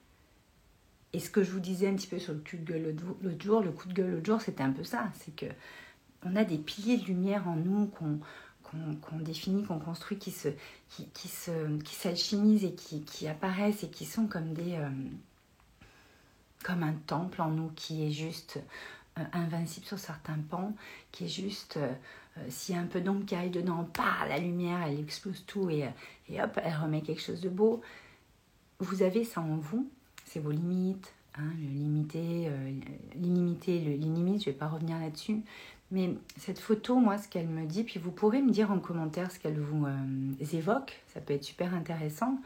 Et 1.12 1.18
ce 1.18 1.30
que 1.30 1.42
je 1.42 1.50
vous 1.50 1.60
disais 1.60 1.88
un 1.88 1.94
petit 1.94 2.08
peu 2.08 2.18
sur 2.18 2.34
le 2.34 2.40
coup 2.40 2.58
de 2.58 2.64
gueule 2.64 2.94
l'autre 3.22 3.42
jour, 3.42 3.62
le 3.62 3.70
coup 3.70 3.88
de 3.88 3.94
gueule 3.94 4.10
l'autre 4.10 4.26
jour, 4.26 4.40
c'était 4.42 4.62
un 4.62 4.72
peu 4.72 4.84
ça. 4.84 5.08
C'est 5.14 5.34
que 5.34 5.46
on 6.26 6.36
a 6.36 6.44
des 6.44 6.58
piliers 6.58 6.98
de 6.98 7.04
lumière 7.04 7.48
en 7.48 7.56
nous 7.56 7.86
qu'on 7.86 9.18
définit, 9.20 9.64
qu'on 9.64 9.78
construit, 9.78 10.18
qui 10.18 10.30
se, 10.30 10.48
s'alchimisent 11.84 12.64
et 12.64 12.74
qui, 12.74 13.28
apparaissent 13.28 13.84
et 13.84 13.88
qui 13.88 14.04
sont 14.04 14.26
comme 14.26 14.52
des, 14.52 14.74
euh, 14.74 14.88
un 16.68 16.92
temple 17.06 17.42
en 17.42 17.50
nous 17.50 17.70
qui 17.76 18.06
est 18.06 18.10
juste 18.10 18.58
euh, 19.18 19.22
invincible 19.32 19.86
sur 19.86 19.98
certains 19.98 20.38
pans, 20.50 20.74
qui 21.12 21.24
est 21.24 21.28
juste, 21.28 21.76
euh, 21.76 21.92
s'il 22.48 22.74
y 22.74 22.78
a 22.78 22.80
un 22.80 22.86
peu 22.86 23.00
d'ombre 23.00 23.24
qui 23.24 23.34
arrive 23.34 23.52
dedans, 23.52 23.84
pas 23.84 24.26
la 24.28 24.38
lumière, 24.38 24.82
elle 24.86 25.00
explose 25.00 25.44
tout 25.46 25.70
et, 25.70 25.84
hop, 26.38 26.60
elle 26.62 26.74
remet 26.74 27.02
quelque 27.02 27.22
chose 27.22 27.40
de 27.40 27.48
beau. 27.48 27.80
vous 28.78 29.02
avez 29.02 29.24
ça 29.24 29.40
en 29.40 29.56
vous, 29.56 29.88
c'est 30.24 30.40
vos 30.40 30.50
limites, 30.50 31.14
hein, 31.38 31.50
limité, 31.58 32.48
euh, 32.48 32.72
l'illimité, 33.14 33.82
je 33.82 33.90
ne 33.90 34.38
vais 34.44 34.52
pas 34.52 34.68
revenir 34.68 34.98
là-dessus. 34.98 35.42
Mais 35.90 36.14
cette 36.36 36.58
photo, 36.58 36.96
moi, 36.96 37.18
ce 37.18 37.28
qu'elle 37.28 37.48
me 37.48 37.64
dit, 37.64 37.84
puis 37.84 38.00
vous 38.00 38.10
pourrez 38.10 38.42
me 38.42 38.50
dire 38.50 38.70
en 38.70 38.78
commentaire 38.78 39.30
ce 39.30 39.38
qu'elle 39.38 39.60
vous 39.60 39.86
euh, 39.86 40.44
évoque, 40.52 41.00
ça 41.06 41.20
peut 41.20 41.34
être 41.34 41.44
super 41.44 41.74
intéressant. 41.74 42.38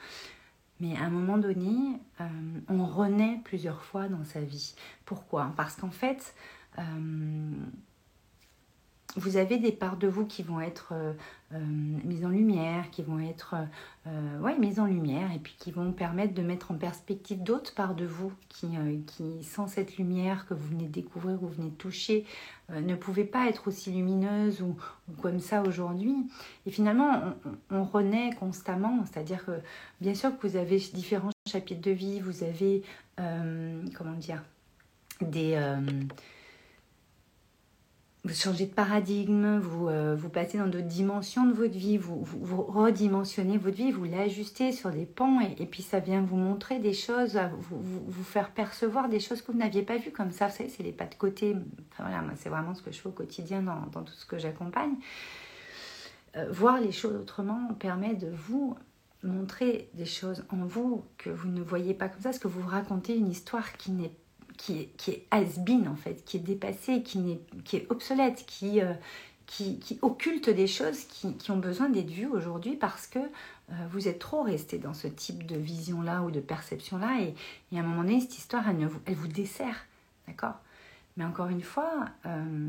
Mais 0.80 0.97
à 0.97 1.04
un 1.04 1.11
moment 1.11 1.38
donné, 1.38 1.99
euh, 2.20 2.25
on 2.68 2.85
renaît 2.85 3.40
plusieurs 3.44 3.82
fois 3.82 4.09
dans 4.09 4.25
sa 4.25 4.40
vie. 4.40 4.75
Pourquoi? 5.04 5.52
Parce 5.56 5.76
qu'en 5.76 5.90
fait, 5.90 6.35
vous 9.16 9.36
avez 9.36 9.58
des 9.58 9.72
parts 9.72 9.96
de 9.96 10.06
vous 10.06 10.24
qui 10.24 10.42
vont 10.42 10.60
être 10.60 10.92
euh, 10.92 11.12
euh, 11.52 11.58
mises 12.04 12.24
en 12.24 12.28
lumière, 12.28 12.90
qui 12.90 13.02
vont 13.02 13.18
être 13.18 13.56
euh, 14.06 14.38
ouais, 14.38 14.56
mises 14.56 14.78
en 14.78 14.86
lumière 14.86 15.32
et 15.32 15.38
puis 15.38 15.56
qui 15.58 15.72
vont 15.72 15.92
permettre 15.92 16.32
de 16.32 16.42
mettre 16.42 16.70
en 16.70 16.76
perspective 16.76 17.42
d'autres 17.42 17.74
parts 17.74 17.96
de 17.96 18.04
vous 18.04 18.32
qui, 18.48 18.68
qui, 19.06 19.42
sans 19.42 19.66
cette 19.66 19.96
lumière 19.96 20.46
que 20.46 20.54
vous 20.54 20.68
venez 20.68 20.86
de 20.86 20.92
découvrir 20.92 21.42
ou 21.42 21.48
vous 21.48 21.54
venez 21.54 21.70
de 21.70 21.74
toucher, 21.74 22.24
ne 22.72 22.94
pouvaient 22.94 23.24
pas 23.24 23.48
être 23.48 23.66
aussi 23.66 23.90
lumineuses 23.90 24.62
ou, 24.62 24.76
comme 25.20 25.40
ça 25.40 25.62
aujourd'hui. 25.62 26.14
Et 26.66 26.70
finalement, 26.70 27.34
on, 27.70 27.78
on 27.78 27.84
renaît 27.84 28.30
constamment, 28.38 29.04
c'est-à-dire 29.06 29.44
que 29.44 29.60
bien 30.00 30.14
sûr 30.14 30.38
que 30.38 30.46
vous 30.46 30.56
avez 30.56 30.78
différents 30.94 31.30
chapitres 31.48 31.82
de 31.82 31.90
vie, 31.90 32.20
vous 32.20 32.44
avez, 32.44 32.82
comment 33.16 34.16
dire, 34.18 34.44
des 35.20 35.56
vous 38.24 38.34
changez 38.34 38.66
de 38.66 38.74
paradigme, 38.74 39.58
vous, 39.58 39.88
euh, 39.88 40.14
vous 40.14 40.28
passez 40.28 40.58
dans 40.58 40.66
d'autres 40.66 40.86
dimensions 40.86 41.46
de 41.46 41.52
votre 41.52 41.76
vie, 41.76 41.96
vous, 41.96 42.22
redimensionnez 42.62 43.56
votre 43.56 43.76
vie, 43.76 43.92
vous 43.92 44.04
l'ajustez 44.04 44.72
sur 44.72 44.90
des 44.90 45.06
pans 45.06 45.40
et, 45.40 45.64
puis 45.64 45.82
ça 45.82 46.00
vient 46.00 46.20
vous 46.20 46.36
montrer 46.36 46.78
des 46.80 46.92
choses, 46.92 47.40
vous, 47.58 47.80
vous, 48.06 48.24
faire 48.24 48.50
percevoir 48.50 49.08
des 49.08 49.20
choses 49.20 49.40
que 49.40 49.52
vous 49.52 49.58
n'aviez 49.58 49.82
pas 49.82 49.96
vues 49.96 50.10
comme 50.10 50.32
ça. 50.32 50.48
Vous 50.48 50.56
savez, 50.56 50.68
c'est 50.68 50.82
les 50.82 50.92
pas 50.92 51.06
de 51.06 51.14
côté. 51.14 51.56
Voilà, 51.98 52.20
moi, 52.20 52.32
c'est 52.36 52.50
vraiment 52.50 52.74
ce 52.74 52.82
que 52.82 52.92
je 52.92 53.00
fais 53.00 53.08
au 53.08 53.12
quotidien 53.12 53.62
dans, 53.62 53.86
dans 53.90 54.02
tout 54.02 54.12
ce 54.12 54.26
que 54.26 54.38
j'accompagne. 54.38 54.96
Euh, 56.36 56.46
voir 56.50 56.78
les 56.78 56.92
choses 56.92 57.16
autrement 57.16 57.74
permet 57.78 58.14
de 58.14 58.28
vous 58.28 58.76
montrer 59.22 59.90
des 59.94 60.06
choses 60.06 60.44
en 60.50 60.64
vous 60.64 61.04
que 61.18 61.30
vous 61.30 61.48
ne 61.48 61.62
voyez 61.62 61.94
pas 61.94 62.08
comme 62.08 62.20
ça, 62.20 62.30
parce 62.30 62.38
que 62.38 62.48
vous 62.48 62.66
racontez 62.66 63.16
une 63.16 63.28
histoire 63.28 63.72
qui 63.74 63.92
n'est 63.92 64.12
qui 64.60 64.78
est, 64.78 64.86
qui 64.98 65.12
est 65.12 65.26
has-been 65.30 65.88
en 65.88 65.96
fait, 65.96 66.22
qui 66.26 66.36
est 66.36 66.40
dépassé, 66.40 67.02
qui, 67.02 67.32
est, 67.32 67.62
qui 67.64 67.76
est 67.76 67.86
obsolète, 67.88 68.44
qui, 68.46 68.82
euh, 68.82 68.92
qui, 69.46 69.78
qui, 69.78 69.98
occulte 70.02 70.50
des 70.50 70.66
choses 70.66 71.04
qui, 71.04 71.34
qui 71.34 71.50
ont 71.50 71.56
besoin 71.56 71.88
d'être 71.88 72.10
vues 72.10 72.26
aujourd'hui 72.26 72.76
parce 72.76 73.06
que 73.06 73.18
euh, 73.18 73.72
vous 73.90 74.06
êtes 74.06 74.18
trop 74.18 74.42
resté 74.42 74.76
dans 74.76 74.92
ce 74.92 75.08
type 75.08 75.46
de 75.46 75.56
vision-là 75.56 76.22
ou 76.22 76.30
de 76.30 76.40
perception-là 76.40 77.22
et, 77.22 77.34
et, 77.72 77.78
à 77.78 77.80
un 77.80 77.86
moment 77.86 78.02
donné, 78.02 78.20
cette 78.20 78.36
histoire, 78.36 78.68
elle, 78.68 78.86
vous, 78.86 79.00
elle 79.06 79.14
vous 79.14 79.28
dessert, 79.28 79.86
d'accord? 80.28 80.56
Mais 81.16 81.24
encore 81.24 81.48
une 81.48 81.62
fois, 81.62 82.04
euh, 82.26 82.68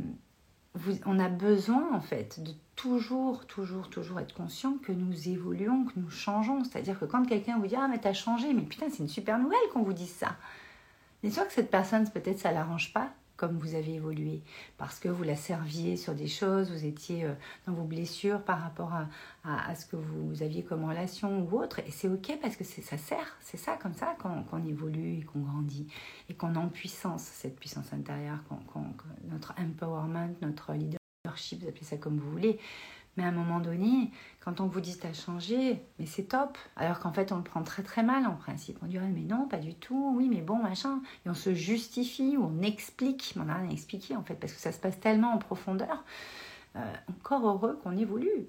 vous, 0.75 0.93
on 1.05 1.19
a 1.19 1.27
besoin 1.27 1.93
en 1.93 2.01
fait 2.01 2.41
de 2.41 2.53
toujours, 2.77 3.45
toujours, 3.47 3.89
toujours 3.89 4.21
être 4.21 4.33
conscient 4.33 4.77
que 4.81 4.93
nous 4.93 5.27
évoluons, 5.27 5.83
que 5.83 5.99
nous 5.99 6.09
changeons. 6.09 6.63
C'est-à-dire 6.63 6.97
que 6.97 7.05
quand 7.05 7.25
quelqu'un 7.25 7.59
vous 7.59 7.67
dit 7.67 7.75
Ah, 7.75 7.89
mais 7.89 7.99
t'as 7.99 8.13
changé, 8.13 8.53
mais 8.53 8.61
putain, 8.61 8.85
c'est 8.89 8.99
une 8.99 9.09
super 9.09 9.37
nouvelle 9.37 9.59
qu'on 9.73 9.83
vous 9.83 9.93
dise 9.93 10.13
ça. 10.13 10.37
Bien 11.21 11.31
sûr 11.31 11.47
que 11.47 11.53
cette 11.53 11.71
personne, 11.71 12.09
peut-être, 12.09 12.39
ça 12.39 12.51
l'arrange 12.51 12.93
pas 12.93 13.11
comme 13.41 13.57
vous 13.57 13.73
avez 13.73 13.95
évolué, 13.95 14.43
parce 14.77 14.99
que 14.99 15.09
vous 15.09 15.23
la 15.23 15.35
serviez 15.35 15.97
sur 15.97 16.13
des 16.13 16.27
choses, 16.27 16.69
vous 16.69 16.85
étiez 16.85 17.23
euh, 17.23 17.33
dans 17.65 17.73
vos 17.73 17.85
blessures 17.85 18.43
par 18.43 18.61
rapport 18.61 18.93
à, 18.93 19.07
à, 19.43 19.73
ce 19.73 19.87
que 19.87 19.95
vous 19.95 20.43
aviez 20.43 20.63
comme 20.63 20.85
relation 20.85 21.41
ou 21.41 21.59
autre, 21.59 21.79
et 21.79 21.89
c'est 21.89 22.07
ok 22.07 22.37
parce 22.39 22.55
que 22.55 22.63
ça 22.63 22.99
sert, 22.99 23.37
c'est 23.39 23.57
ça 23.57 23.77
comme 23.81 23.95
ça 23.95 24.15
qu'on 24.21 24.63
évolue 24.63 25.17
et 25.17 25.21
qu'on 25.23 25.39
grandit, 25.39 25.87
et 26.29 26.35
qu'on 26.35 26.53
en 26.55 26.69
puissance, 26.69 27.23
cette 27.23 27.59
puissance 27.59 27.91
intérieure, 27.93 28.43
notre 29.27 29.55
empowerment, 29.59 30.35
notre 30.43 30.73
leadership, 30.73 31.63
vous 31.63 31.67
appelez 31.67 31.85
ça 31.85 31.97
comme 31.97 32.19
vous 32.19 32.29
voulez, 32.29 32.59
mais 33.17 33.23
à 33.23 33.27
un 33.27 33.31
moment 33.31 33.59
donné, 33.59 34.11
quand 34.39 34.61
on 34.61 34.67
vous 34.67 34.81
dit 34.81 34.97
t'as 34.97 35.13
changé, 35.13 35.81
mais 35.99 36.05
c'est 36.05 36.23
top. 36.23 36.57
Alors 36.75 36.99
qu'en 36.99 37.11
fait, 37.11 37.31
on 37.31 37.37
le 37.37 37.43
prend 37.43 37.61
très 37.63 37.83
très 37.83 38.03
mal 38.03 38.25
en 38.25 38.35
principe. 38.35 38.77
On 38.81 38.87
dirait 38.87 39.09
mais 39.09 39.21
non, 39.21 39.47
pas 39.47 39.57
du 39.57 39.75
tout. 39.75 40.13
Oui, 40.15 40.29
mais 40.29 40.41
bon, 40.41 40.57
machin. 40.57 41.01
Et 41.25 41.29
on 41.29 41.33
se 41.33 41.53
justifie 41.53 42.37
ou 42.37 42.45
on 42.45 42.61
explique. 42.61 43.33
Mais 43.35 43.41
on 43.43 43.45
n'a 43.45 43.55
rien 43.55 43.69
à 43.69 43.73
expliquer 43.73 44.15
en 44.15 44.23
fait 44.23 44.35
parce 44.35 44.53
que 44.53 44.59
ça 44.59 44.71
se 44.71 44.79
passe 44.79 44.99
tellement 44.99 45.33
en 45.33 45.37
profondeur. 45.37 46.03
Euh, 46.77 46.93
encore 47.09 47.45
heureux 47.47 47.79
qu'on 47.83 47.97
évolue. 47.97 48.47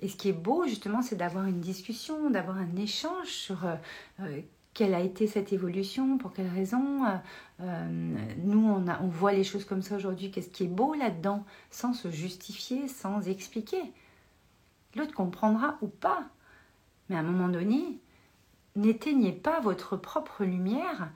Et 0.00 0.08
ce 0.08 0.16
qui 0.16 0.28
est 0.28 0.32
beau 0.32 0.66
justement, 0.66 1.02
c'est 1.02 1.16
d'avoir 1.16 1.46
une 1.46 1.60
discussion, 1.60 2.30
d'avoir 2.30 2.58
un 2.58 2.76
échange 2.76 3.28
sur 3.28 3.64
euh, 3.64 3.74
euh, 4.20 4.40
quelle 4.78 4.94
a 4.94 5.00
été 5.00 5.26
cette 5.26 5.52
évolution, 5.52 6.18
pour 6.18 6.32
quelles 6.32 6.54
raisons. 6.54 7.04
Euh, 7.04 7.16
euh, 7.62 8.16
nous, 8.44 8.64
on, 8.64 9.08
voit 9.08 9.32
les 9.32 9.42
choses 9.42 9.64
comme 9.64 9.82
ça 9.82 9.96
aujourd'hui. 9.96 10.30
Qu'est-ce 10.30 10.50
qui 10.50 10.62
est 10.62 10.68
beau 10.68 10.94
là-dedans, 10.94 11.44
sans 11.72 11.92
se 11.92 12.12
justifier, 12.12 12.86
sans 12.86 13.26
expliquer. 13.26 13.82
L'autre 14.94 15.14
comprendra 15.14 15.78
ou 15.82 15.88
pas. 15.88 16.28
Mais 17.08 17.16
à 17.16 17.18
un 17.18 17.24
moment 17.24 17.48
donné, 17.48 17.98
n'éteignez 18.76 19.32
pas 19.32 19.58
votre 19.58 19.96
propre 19.96 20.44
lumière, 20.44 21.10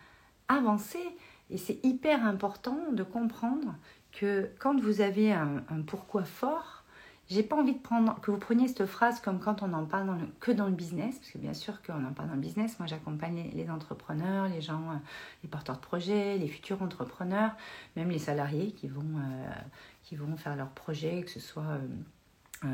avancez. 0.48 1.16
Et 1.48 1.56
c'est 1.56 1.78
hyper 1.84 2.26
important 2.26 2.90
de 2.90 3.04
comprendre 3.04 3.76
que 4.10 4.50
quand 4.58 4.80
vous 4.80 5.02
avez 5.02 5.32
un 5.32 5.62
pourquoi 5.86 6.24
fort, 6.24 6.81
j'ai 7.28 7.42
pas 7.42 7.56
envie 7.56 7.74
de 7.74 7.78
prendre 7.78 8.20
que 8.20 8.30
vous 8.30 8.38
preniez 8.38 8.68
cette 8.68 8.84
phrase 8.86 9.20
comme 9.20 9.38
quand 9.38 9.62
on 9.62 9.72
en 9.72 9.86
parle 9.86 10.18
que 10.40 10.50
dans 10.50 10.66
le 10.66 10.72
business, 10.72 11.16
parce 11.16 11.30
que 11.30 11.38
bien 11.38 11.54
sûr 11.54 11.80
qu'on 11.82 12.04
en 12.04 12.12
parle 12.12 12.28
dans 12.28 12.34
le 12.34 12.40
business. 12.40 12.78
Moi, 12.78 12.86
j'accompagne 12.86 13.50
les, 13.54 13.70
entrepreneurs, 13.70 14.48
les 14.48 14.60
gens, 14.60 14.90
euh, 14.90 14.96
les 15.42 15.48
porteurs 15.48 15.76
de 15.76 15.80
projets, 15.80 16.36
les 16.36 16.48
futurs 16.48 16.82
entrepreneurs, 16.82 17.52
même 17.96 18.10
les 18.10 18.18
salariés 18.18 18.72
qui 18.72 18.88
vont, 18.88 19.00
euh, 19.00 19.50
qui 20.02 20.16
vont 20.16 20.36
faire 20.36 20.56
leurs 20.56 20.70
projets, 20.70 21.22
que 21.22 21.30
ce 21.30 21.40
soit 21.40 21.62
euh, 21.62 21.88
euh, 22.64 22.68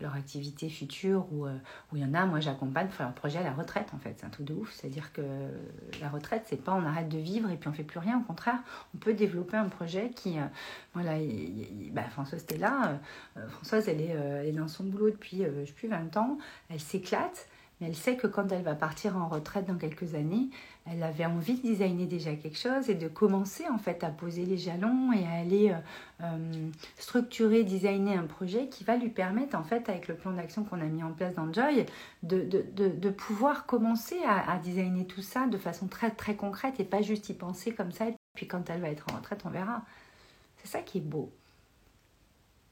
leur 0.00 0.14
activité 0.14 0.68
future 0.68 1.26
ou 1.32 1.46
euh, 1.46 1.56
il 1.92 1.98
y 2.00 2.04
en 2.04 2.14
a, 2.14 2.24
moi 2.26 2.40
j'accompagne 2.40 2.88
pour 2.88 3.04
un 3.04 3.10
projet 3.10 3.38
à 3.38 3.42
la 3.42 3.52
retraite 3.52 3.88
en 3.94 3.98
fait, 3.98 4.14
c'est 4.18 4.26
un 4.26 4.30
truc 4.30 4.46
de 4.46 4.54
ouf, 4.54 4.72
c'est-à-dire 4.72 5.12
que 5.12 5.22
la 6.00 6.08
retraite 6.08 6.44
c'est 6.46 6.62
pas 6.62 6.72
on 6.72 6.84
arrête 6.84 7.08
de 7.08 7.18
vivre 7.18 7.50
et 7.50 7.56
puis 7.56 7.68
on 7.68 7.72
fait 7.72 7.84
plus 7.84 7.98
rien, 7.98 8.18
au 8.18 8.22
contraire 8.22 8.58
on 8.94 8.98
peut 8.98 9.14
développer 9.14 9.56
un 9.56 9.68
projet 9.68 10.10
qui, 10.10 10.38
euh, 10.38 10.44
voilà, 10.94 11.12
bah, 11.92 12.04
Françoise 12.10 12.42
était 12.42 12.58
là, 12.58 12.98
Françoise 13.48 13.88
elle 13.88 14.00
est, 14.00 14.08
elle 14.08 14.46
est, 14.46 14.52
dans 14.52 14.68
son 14.68 14.84
boulot 14.84 15.10
depuis 15.10 15.42
je 15.42 15.66
sais 15.66 15.72
plus 15.72 15.88
20 15.88 16.16
ans, 16.16 16.38
elle 16.70 16.80
s'éclate, 16.80 17.46
mais 17.80 17.88
elle 17.88 17.96
sait 17.96 18.16
que 18.16 18.26
quand 18.26 18.52
elle 18.52 18.62
va 18.62 18.74
partir 18.74 19.16
en 19.16 19.28
retraite 19.28 19.66
dans 19.66 19.76
quelques 19.76 20.14
années, 20.14 20.48
elle 20.86 21.02
avait 21.02 21.24
envie 21.24 21.54
de 21.54 21.62
designer 21.62 22.06
déjà 22.06 22.34
quelque 22.34 22.58
chose 22.58 22.88
et 22.88 22.94
de 22.94 23.08
commencer 23.08 23.66
en 23.68 23.78
fait 23.78 24.04
à 24.04 24.10
poser 24.10 24.44
les 24.44 24.58
jalons 24.58 25.12
et 25.12 25.26
à 25.26 25.32
aller 25.32 25.70
euh, 25.70 25.76
euh, 26.22 26.70
structurer, 26.98 27.64
designer 27.64 28.16
un 28.18 28.26
projet 28.26 28.68
qui 28.68 28.84
va 28.84 28.96
lui 28.96 29.08
permettre 29.08 29.56
en 29.56 29.64
fait 29.64 29.88
avec 29.88 30.08
le 30.08 30.14
plan 30.14 30.32
d'action 30.32 30.62
qu'on 30.62 30.80
a 30.80 30.84
mis 30.84 31.02
en 31.02 31.12
place 31.12 31.34
dans 31.34 31.52
Joy 31.52 31.86
de, 32.22 33.10
pouvoir 33.10 33.66
commencer 33.66 34.18
à, 34.26 34.52
à, 34.52 34.58
designer 34.58 35.06
tout 35.06 35.22
ça 35.22 35.46
de 35.46 35.58
façon 35.58 35.86
très 35.86 36.10
très 36.10 36.36
concrète 36.36 36.78
et 36.78 36.84
pas 36.84 37.02
juste 37.02 37.28
y 37.28 37.34
penser 37.34 37.72
comme 37.72 37.92
ça 37.92 38.08
et 38.08 38.16
puis 38.34 38.46
quand 38.46 38.70
elle 38.70 38.80
va 38.80 38.90
être 38.90 39.06
en 39.12 39.16
retraite 39.16 39.42
on 39.44 39.50
verra. 39.50 39.82
C'est 40.58 40.68
ça 40.68 40.80
qui 40.80 40.98
est 40.98 41.02
beau. 41.02 41.32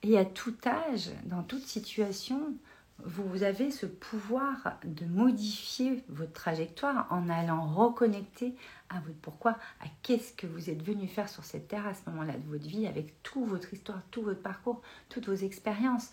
Et 0.02 0.18
à 0.18 0.24
tout 0.24 0.56
âge, 0.66 1.10
dans 1.24 1.42
toute 1.42 1.66
situation, 1.66 2.54
vous 2.98 3.42
avez 3.42 3.70
ce 3.70 3.86
pouvoir 3.86 4.78
de 4.84 5.04
modifier 5.06 6.04
votre 6.08 6.32
trajectoire 6.32 7.06
en 7.10 7.28
allant 7.28 7.66
reconnecter 7.66 8.54
à 8.90 9.00
votre 9.00 9.18
pourquoi, 9.18 9.52
à 9.80 9.86
qu'est-ce 10.02 10.32
que 10.32 10.46
vous 10.46 10.70
êtes 10.70 10.82
venu 10.82 11.08
faire 11.08 11.28
sur 11.28 11.44
cette 11.44 11.68
terre 11.68 11.86
à 11.86 11.94
ce 11.94 12.08
moment-là 12.10 12.34
de 12.34 12.48
votre 12.48 12.66
vie, 12.66 12.86
avec 12.86 13.22
toute 13.22 13.46
votre 13.46 13.72
histoire, 13.72 14.02
tout 14.10 14.22
votre 14.22 14.42
parcours, 14.42 14.82
toutes 15.08 15.28
vos 15.28 15.34
expériences, 15.34 16.10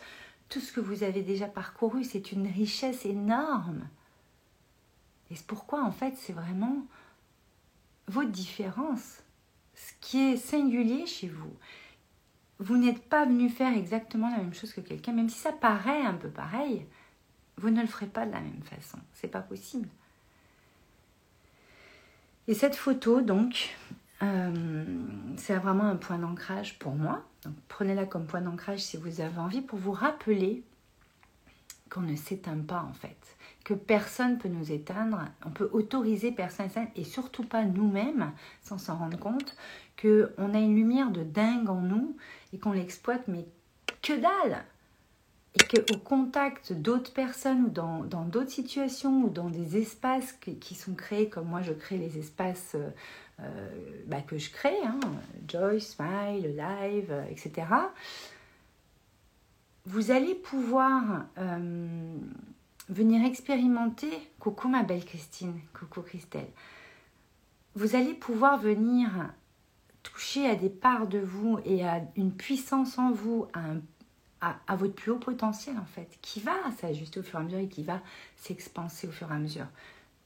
tout 0.50 0.60
ce 0.60 0.72
que 0.72 0.80
vous 0.80 1.04
avez 1.04 1.22
déjà 1.22 1.48
parcouru, 1.48 2.04
c'est 2.04 2.32
une 2.32 2.48
richesse 2.48 3.06
énorme. 3.06 3.88
Et 5.30 5.36
c'est 5.36 5.46
pourquoi, 5.46 5.84
en 5.84 5.92
fait, 5.92 6.16
c'est 6.18 6.34
vraiment 6.34 6.86
votre 8.08 8.32
différence, 8.32 9.20
ce 9.76 9.94
qui 10.02 10.20
est 10.20 10.38
singulier 10.38 11.06
chez 11.06 11.28
vous 11.28 11.54
vous 12.60 12.78
n'êtes 12.78 13.02
pas 13.02 13.26
venu 13.26 13.50
faire 13.50 13.76
exactement 13.76 14.30
la 14.30 14.38
même 14.38 14.54
chose 14.54 14.74
que 14.74 14.82
quelqu'un, 14.82 15.14
même 15.14 15.30
si 15.30 15.40
ça 15.40 15.54
paraît 15.54 16.02
un 16.02 16.14
peu 16.14 16.30
pareil, 16.30 16.86
vous 17.58 17.70
ne 17.70 17.82
le 17.82 17.88
ferez 17.88 18.08
pas 18.08 18.26
de 18.26 18.32
la 18.32 18.42
même 18.42 18.62
façon. 18.64 19.00
C'est 19.14 19.28
pas 19.30 19.42
possible. 19.42 19.88
Et 22.48 22.54
cette 22.54 22.76
photo, 22.76 23.22
donc, 23.22 23.76
euh, 24.24 24.84
c'est 25.38 25.56
vraiment 25.56 25.86
un 25.86 25.96
point 25.96 26.18
d'ancrage 26.18 26.80
pour 26.80 26.96
moi. 26.96 27.24
prenez-la 27.70 28.06
comme 28.06 28.26
point 28.26 28.42
d'ancrage 28.42 28.80
si 28.80 28.98
vous 28.98 29.22
avez 29.22 29.40
envie 29.40 29.62
pour 29.62 29.80
vous 29.80 29.92
rappeler 29.94 30.64
qu'on 31.90 32.02
ne 32.02 32.16
s'éteint 32.16 32.60
pas 32.60 32.86
en 32.88 32.94
fait, 32.94 33.18
que 33.64 33.74
personne 33.74 34.38
peut 34.38 34.50
nous 34.50 34.72
éteindre, 34.72 35.26
on 35.46 35.50
peut 35.50 35.70
autoriser 35.74 36.32
personne 36.32 36.70
et 36.96 37.04
surtout 37.04 37.44
pas 37.44 37.64
nous-mêmes 37.64 38.32
sans 38.62 38.78
s'en 38.78 38.98
rendre 38.98 39.18
compte 39.18 39.56
qu'on 40.00 40.54
a 40.54 40.60
une 40.60 40.76
lumière 40.76 41.12
de 41.12 41.24
dingue 41.24 41.70
en 41.70 41.82
nous 41.82 42.16
et 42.54 42.60
qu'on 42.60 42.72
l'exploite, 42.72 43.28
mais 43.28 43.46
que 44.02 44.14
dalle 44.14 44.64
et 45.56 45.64
qu'au 45.64 45.98
contact 45.98 46.74
d'autres 46.74 47.12
personnes 47.12 47.66
ou 47.66 47.70
dans 47.70 48.26
d'autres 48.26 48.52
situations 48.52 49.24
ou 49.24 49.30
dans 49.30 49.50
des 49.50 49.78
espaces 49.78 50.34
qui, 50.34 50.76
sont 50.76 50.94
créés 50.94 51.28
comme 51.28 51.48
moi 51.48 51.62
je 51.62 51.74
crée 51.74 51.98
les 51.98 52.20
espaces 52.20 52.76
euh, 52.76 52.90
euh, 53.40 54.04
bah, 54.06 54.22
que 54.22 54.38
je 54.38 54.52
crée, 54.52 54.82
hein, 54.84 55.00
Joy, 55.48 55.82
Smile, 55.82 56.56
Live, 56.56 57.14
etc., 57.30 57.68
vous 59.86 60.12
allez 60.12 60.36
pouvoir 60.36 61.26
venir 62.90 63.26
expérimenter, 63.26 64.12
coucou 64.38 64.68
ma 64.68 64.84
belle 64.84 65.04
Christine, 65.04 65.60
coucou 65.74 66.02
Christelle, 66.02 66.50
vous 67.74 67.96
allez 67.96 68.14
pouvoir 68.14 68.60
venir 68.60 69.10
à 70.38 70.56
des 70.56 70.70
parts 70.70 71.08
de 71.08 71.20
vous 71.20 71.60
et 71.66 71.86
à 71.88 72.02
une 72.16 72.32
puissance 72.32 72.98
en 72.98 73.12
vous, 73.12 73.48
à, 74.42 74.76
votre 74.76 74.94
plus 74.94 75.12
haut 75.12 75.20
potentiel 75.20 75.78
en 75.78 75.86
fait, 75.86 76.18
qui 76.22 76.40
va 76.40 76.54
s'ajuster 76.78 77.20
au 77.20 77.24
fur 77.24 77.40
et 77.40 77.42
à 77.42 77.46
mesure 77.46 77.60
et 77.60 77.68
qui 77.68 77.84
va 77.84 78.02
s'expanser 78.36 79.08
au 79.08 79.12
fur 79.12 79.32
et 79.32 79.36
à 79.36 79.40
mesure. 79.40 79.68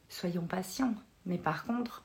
Soyons 0.09 0.45
patients, 0.45 0.93
mais 1.25 1.37
par 1.37 1.65
contre, 1.65 2.03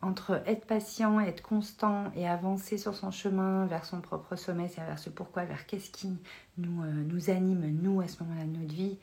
entre 0.00 0.42
être 0.46 0.66
patient, 0.66 1.20
être 1.20 1.42
constant 1.42 2.12
et 2.14 2.28
avancer 2.28 2.78
sur 2.78 2.94
son 2.94 3.10
chemin 3.10 3.66
vers 3.66 3.84
son 3.84 4.00
propre 4.00 4.36
sommet, 4.36 4.68
c'est 4.68 4.80
vers 4.82 4.98
ce 4.98 5.10
pourquoi, 5.10 5.44
vers 5.44 5.66
qu'est-ce 5.66 5.90
qui 5.90 6.16
nous, 6.56 6.82
euh, 6.82 6.92
nous 6.92 7.30
anime, 7.30 7.66
nous, 7.82 8.00
à 8.00 8.08
ce 8.08 8.22
moment-là 8.22 8.44
de 8.44 8.58
notre 8.58 8.74
vie, 8.74 8.98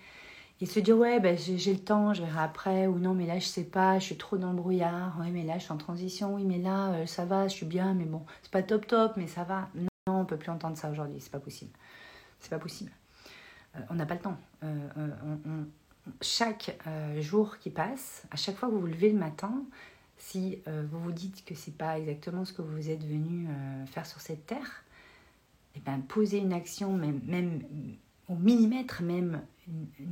et 0.61 0.65
se 0.65 0.79
dire 0.79 0.97
ouais 0.97 1.19
ben, 1.19 1.37
j'ai 1.37 1.73
le 1.73 1.79
temps 1.79 2.13
je 2.13 2.23
verrai 2.23 2.39
après 2.39 2.87
ou 2.87 2.97
non 2.97 3.13
mais 3.13 3.25
là 3.25 3.39
je 3.39 3.45
sais 3.45 3.65
pas 3.65 3.99
je 3.99 4.05
suis 4.05 4.17
trop 4.17 4.37
dans 4.37 4.51
le 4.51 4.55
brouillard. 4.55 5.17
Oui 5.19 5.31
mais 5.31 5.43
là 5.43 5.57
je 5.57 5.63
suis 5.63 5.71
en 5.71 5.77
transition. 5.77 6.35
Oui 6.35 6.43
mais 6.45 6.59
là 6.59 6.91
euh, 6.91 7.05
ça 7.05 7.25
va 7.25 7.47
je 7.47 7.53
suis 7.53 7.65
bien 7.65 7.93
mais 7.93 8.05
bon 8.05 8.25
c'est 8.41 8.51
pas 8.51 8.63
top 8.63 8.87
top 8.87 9.13
mais 9.17 9.27
ça 9.27 9.43
va. 9.43 9.69
Non, 9.75 9.87
on 10.07 10.25
peut 10.25 10.37
plus 10.37 10.51
entendre 10.51 10.77
ça 10.77 10.89
aujourd'hui 10.89 11.19
c'est 11.19 11.31
pas 11.31 11.39
possible. 11.39 11.71
C'est 12.39 12.49
pas 12.49 12.59
possible. 12.59 12.91
Euh, 13.75 13.79
on 13.89 13.95
n'a 13.95 14.05
pas 14.05 14.15
le 14.15 14.21
temps. 14.21 14.37
Euh, 14.63 15.09
chaque 16.21 16.77
jour 17.19 17.57
qui 17.57 17.71
passe 17.71 18.25
à 18.31 18.35
chaque 18.35 18.55
fois 18.55 18.69
que 18.69 18.73
vous 18.75 18.81
vous 18.81 18.87
levez 18.87 19.11
le 19.11 19.17
matin 19.17 19.63
si 20.17 20.61
vous 20.67 20.99
vous 20.99 21.11
dites 21.11 21.43
que 21.43 21.55
c'est 21.55 21.75
pas 21.75 21.97
exactement 21.97 22.45
ce 22.45 22.53
que 22.53 22.61
vous 22.61 22.91
êtes 22.91 23.03
venu 23.03 23.47
faire 23.87 24.05
sur 24.05 24.21
cette 24.21 24.45
terre 24.45 24.83
et 25.73 25.79
eh 25.79 25.81
ben 25.81 25.99
posez 26.07 26.37
une 26.37 26.53
action 26.53 26.93
même 26.93 27.21
même 27.25 27.63
au 28.29 28.35
millimètre 28.35 29.01
même 29.01 29.41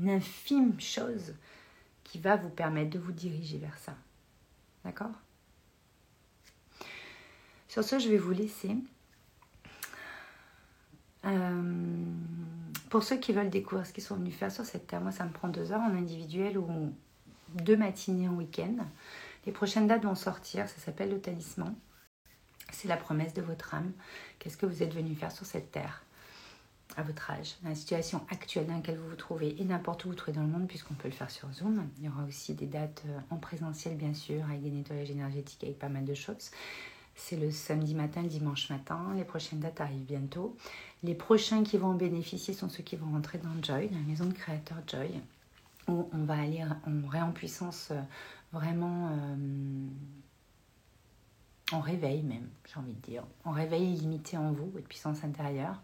infime 0.10 0.80
chose 0.80 1.34
qui 2.04 2.20
va 2.20 2.36
vous 2.36 2.50
permettre 2.50 2.92
de 2.92 3.00
vous 3.00 3.12
diriger 3.12 3.58
vers 3.58 3.78
ça. 3.78 3.96
D'accord? 4.84 5.12
Sur 7.68 7.84
ce, 7.84 8.00
je 8.00 8.10
vais 8.10 8.18
vous 8.18 8.32
laisser. 8.32 8.76
Euh, 11.26 12.06
pour 12.89 13.04
ceux 13.04 13.18
qui 13.18 13.32
veulent 13.34 13.50
découvrir 13.50 13.88
ce 13.88 13.94
qu'ils 13.94 14.04
sont 14.04 14.16
venus 14.16 14.36
faire 14.36 14.52
sur 14.52 14.66
cette 14.66 14.88
terre, 14.88 15.02
moi 15.02 15.12
ça 15.12 15.26
me 15.26 15.32
prend 15.32 15.48
deux 15.48 15.72
heures 15.72 15.82
en 15.82 15.96
individuel 15.96 16.58
ou 16.58 16.94
deux 17.56 17.78
matinées 17.78 18.28
en 18.28 18.34
week-end. 18.34 18.76
Les 19.46 19.52
prochaines 19.52 19.88
dates 19.88 20.04
vont 20.04 20.16
sortir, 20.16 20.68
ça 20.70 20.80
s'appelle 20.80 21.10
le 21.10 21.20
talisman. 21.20 21.74
C'est 22.72 22.88
la 22.88 22.98
promesse 22.98 23.34
de 23.34 23.42
votre 23.42 23.74
âme. 23.74 23.92
Qu'est-ce 24.39 24.58
que 24.58 24.66
vous 24.66 24.84
êtes 24.84 24.94
venu 24.94 25.16
faire 25.16 25.32
sur 25.32 25.46
cette 25.46 25.72
terre? 25.72 26.04
À 26.97 27.03
votre 27.03 27.32
âge, 27.32 27.56
la 27.63 27.75
situation 27.75 28.21
actuelle 28.29 28.67
dans 28.67 28.75
laquelle 28.75 28.97
vous 28.97 29.10
vous 29.10 29.15
trouvez 29.15 29.60
et 29.62 29.65
n'importe 29.65 30.06
où 30.06 30.10
vous 30.10 30.15
trouvez 30.15 30.36
dans 30.36 30.43
le 30.43 30.47
monde, 30.47 30.67
puisqu'on 30.67 30.93
peut 30.93 31.08
le 31.08 31.13
faire 31.13 31.32
sur 31.32 31.51
Zoom. 31.51 31.88
Il 31.97 32.06
y 32.06 32.10
aura 32.10 32.23
aussi 32.23 32.53
des 32.53 32.65
dates 32.65 33.03
euh, 33.08 33.19
en 33.29 33.38
présentiel, 33.38 33.95
bien 33.95 34.13
sûr, 34.13 34.43
avec 34.45 34.62
des 34.62 34.69
nettoyages 34.69 35.12
énergétiques, 35.12 35.63
avec 35.63 35.79
pas 35.79 35.89
mal 35.89 36.06
de 36.06 36.13
choses. 36.13 36.51
C'est 37.15 37.36
le 37.36 37.51
samedi 37.51 37.93
matin, 37.93 38.23
le 38.23 38.27
dimanche 38.27 38.69
matin. 38.69 39.13
Les 39.15 39.23
prochaines 39.23 39.60
dates 39.60 39.82
arrivent 39.82 40.06
bientôt. 40.06 40.56
Les 41.03 41.15
prochains 41.15 41.63
qui 41.63 41.77
vont 41.77 41.89
en 41.89 41.95
bénéficier 41.95 42.53
sont 42.53 42.69
ceux 42.69 42.84
qui 42.84 42.95
vont 42.95 43.12
rentrer 43.12 43.38
dans 43.38 43.53
Joy, 43.62 43.89
dans 43.89 43.99
la 43.99 44.06
maison 44.06 44.25
de 44.25 44.34
créateur 44.34 44.77
Joy, 44.88 45.12
où 45.88 46.10
on 46.12 46.23
va 46.23 46.39
aller 46.39 46.63
en 46.63 47.08
ré 47.08 47.21
en 47.21 47.32
puissance 47.32 47.89
euh, 47.91 48.01
vraiment. 48.51 49.10
Euh, 49.10 49.36
en 51.71 51.79
réveil 51.79 52.21
même, 52.21 52.49
j'ai 52.67 52.79
envie 52.79 52.93
de 52.93 53.01
dire. 53.01 53.23
En 53.45 53.51
réveil 53.51 53.93
illimité 53.93 54.38
en 54.38 54.51
vous, 54.51 54.69
votre 54.69 54.86
puissance 54.86 55.23
intérieure 55.23 55.82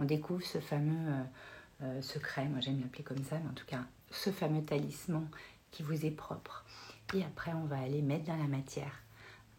on 0.00 0.04
découvre 0.04 0.44
ce 0.44 0.58
fameux 0.58 1.12
euh, 1.12 1.22
euh, 1.82 2.02
secret, 2.02 2.46
moi 2.46 2.60
j'aime 2.60 2.80
l'appeler 2.80 3.04
comme 3.04 3.22
ça, 3.22 3.38
mais 3.38 3.50
en 3.50 3.54
tout 3.54 3.66
cas 3.66 3.84
ce 4.10 4.30
fameux 4.30 4.64
talisman 4.64 5.28
qui 5.70 5.82
vous 5.82 6.04
est 6.04 6.10
propre. 6.10 6.64
Et 7.14 7.22
après, 7.24 7.52
on 7.52 7.64
va 7.64 7.78
aller 7.78 8.02
mettre 8.02 8.24
dans 8.24 8.36
la 8.36 8.48
matière 8.48 8.92